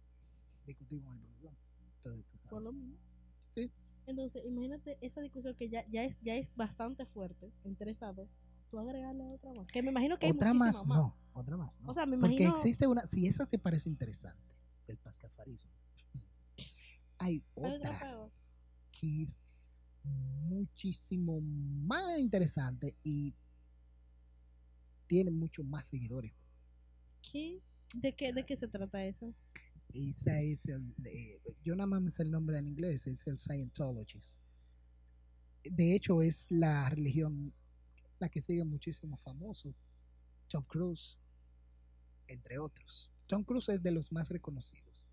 discutí 0.66 1.00
con 1.00 1.14
el 1.14 1.20
profesor. 1.22 1.54
Entonces, 1.96 2.26
tú 2.26 2.38
sabes. 2.38 2.50
por 2.50 2.62
lo 2.64 2.72
mismo. 2.74 2.98
Sí. 3.52 3.72
Entonces, 4.08 4.44
imagínate 4.46 4.98
esa 5.02 5.22
discusión 5.22 5.56
que 5.56 5.70
ya, 5.70 5.86
ya, 5.90 6.04
es, 6.04 6.20
ya 6.22 6.36
es 6.36 6.54
bastante 6.56 7.06
fuerte 7.06 7.52
entre 7.64 7.92
esas 7.92 8.16
dos. 8.16 8.28
Tú 8.70 8.80
agregarle 8.80 9.24
otra 9.26 9.52
más. 9.54 9.68
Que 9.68 9.82
me 9.82 9.90
imagino 9.92 10.18
que 10.18 10.26
hay 10.26 10.32
Otra 10.32 10.54
más, 10.54 10.78
muchísimas 10.78 10.98
no, 10.98 11.16
otra 11.34 11.58
más. 11.58 11.80
no. 11.82 11.92
O 11.92 11.94
sea, 11.94 12.06
me 12.06 12.18
Porque 12.18 12.36
imagino. 12.36 12.52
existe 12.52 12.88
una, 12.88 13.06
si 13.06 13.28
esa 13.28 13.46
te 13.46 13.60
parece 13.60 13.90
interesante, 13.90 14.56
el 14.88 14.98
pastafarismo, 14.98 15.72
hay 17.20 17.36
hay 17.36 17.44
otra 17.56 17.76
otra 17.76 18.00
peor. 18.00 18.32
que 18.92 19.24
es 19.24 19.38
muchísimo 20.04 21.40
más 21.42 22.20
interesante 22.20 22.96
y 23.04 23.34
tiene 25.08 25.32
mucho 25.32 25.64
más 25.64 25.88
seguidores. 25.88 26.34
¿Qué? 27.22 27.62
¿De 27.96 28.14
qué, 28.14 28.32
¿De 28.34 28.46
qué 28.46 28.58
se 28.58 28.68
trata 28.68 29.04
eso? 29.06 29.34
Esa 29.94 30.40
es 30.40 30.66
el, 30.68 30.94
eh, 31.04 31.42
yo 31.64 31.76
nada 31.76 31.88
más 31.88 32.02
me 32.02 32.10
sé 32.10 32.24
el 32.24 32.32
nombre 32.32 32.58
en 32.58 32.68
inglés, 32.68 33.08
es 33.08 33.28
el 33.28 33.38
Scientologist. 33.38 34.42
De 35.64 35.96
hecho, 35.96 36.22
es 36.22 36.48
la 36.50 36.90
religión 36.90 37.54
la 38.20 38.30
que 38.30 38.42
sigue 38.42 38.64
muchísimos 38.64 39.20
famosos. 39.22 39.76
Tom 40.48 40.64
Cruise, 40.64 41.18
entre 42.28 42.58
otros. 42.58 43.12
Tom 43.28 43.44
Cruise 43.44 43.70
es 43.70 43.84
de 43.84 43.92
los 43.92 44.12
más 44.12 44.30
reconocidos. 44.30 45.11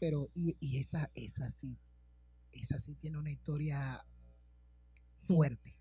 Pero, 0.00 0.28
y, 0.34 0.56
y 0.60 0.78
esa, 0.78 1.10
esa 1.14 1.50
sí, 1.50 1.78
esa 2.52 2.80
sí 2.80 2.94
tiene 2.94 3.18
una 3.18 3.30
historia 3.30 4.04
fuerte. 5.22 5.76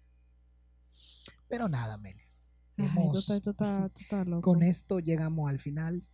Pero 1.48 1.70
nada, 1.70 1.98
Mel. 1.98 2.18
Hemos- 2.78 3.28
con 4.42 4.62
esto 4.64 5.00
llegamos 5.00 5.50
al 5.50 5.60
final. 5.60 6.08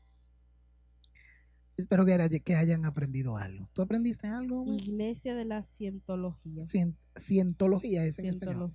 Espero 1.76 2.06
que, 2.06 2.42
que 2.42 2.56
hayan 2.56 2.86
aprendido 2.86 3.36
algo. 3.38 3.68
¿Tú 3.74 3.82
aprendiste 3.82 4.28
algo? 4.28 4.64
Mel? 4.66 4.80
Iglesia 4.82 5.34
de 5.36 5.46
la 5.46 5.64
Cientología. 5.64 6.62
Cien- 6.62 6.96
cientología 7.16 8.06
es 8.06 8.20
en 8.20 8.28
español. 8.28 8.74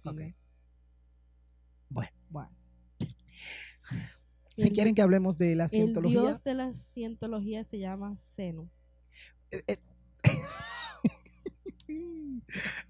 Bueno, 1.91 2.11
Bueno. 2.29 2.51
si 4.57 4.69
El- 4.69 4.73
quieren 4.73 4.95
que 4.95 5.03
hablemos 5.03 5.39
de 5.39 5.55
la 5.55 5.65
El 5.65 5.71
cientología, 5.71 6.21
dios 6.21 6.43
de 6.45 6.55
la 6.55 6.75
cientología 6.75 7.65
se 7.65 7.79
llama 7.79 8.17
Zeno. 8.19 8.69
Eh, 9.51 9.63
eh, 9.67 9.79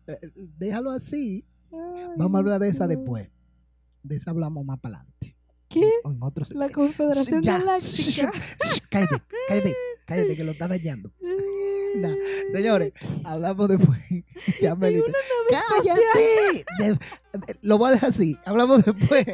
déjalo 0.59 0.90
así. 0.90 1.44
Vamos 1.70 2.34
a 2.34 2.38
hablar 2.38 2.61
de 2.61 2.68
esa 2.68 2.86
después. 2.86 3.28
De 4.02 4.16
esa 4.16 4.30
hablamos 4.30 4.64
más 4.64 4.78
para 4.80 4.96
adelante. 4.96 5.36
¿Qué? 5.68 5.82
O 6.04 6.11
en 6.12 6.22
otros. 6.22 6.50
La 6.52 6.70
Confederación 6.70 7.42
Ya. 7.42 7.59
Galáctica. 7.59 8.32
cállate, 8.90 9.22
cállate, 9.48 9.74
cállate, 10.06 10.36
que 10.36 10.44
lo 10.44 10.52
está 10.52 10.68
dañando. 10.68 11.12
Nah, 11.96 12.14
señores, 12.52 12.92
hablamos 13.24 13.66
después. 13.66 13.98
ya 14.61 14.74
me 14.74 14.90
dice, 14.90 15.11
¡Cállate! 15.50 16.64
De- 16.78 16.98
lo 17.62 17.78
voy 17.78 17.88
a 17.88 17.92
dejar 17.92 18.11
así. 18.11 18.36
Hablamos 18.44 18.84
después. 18.84 19.24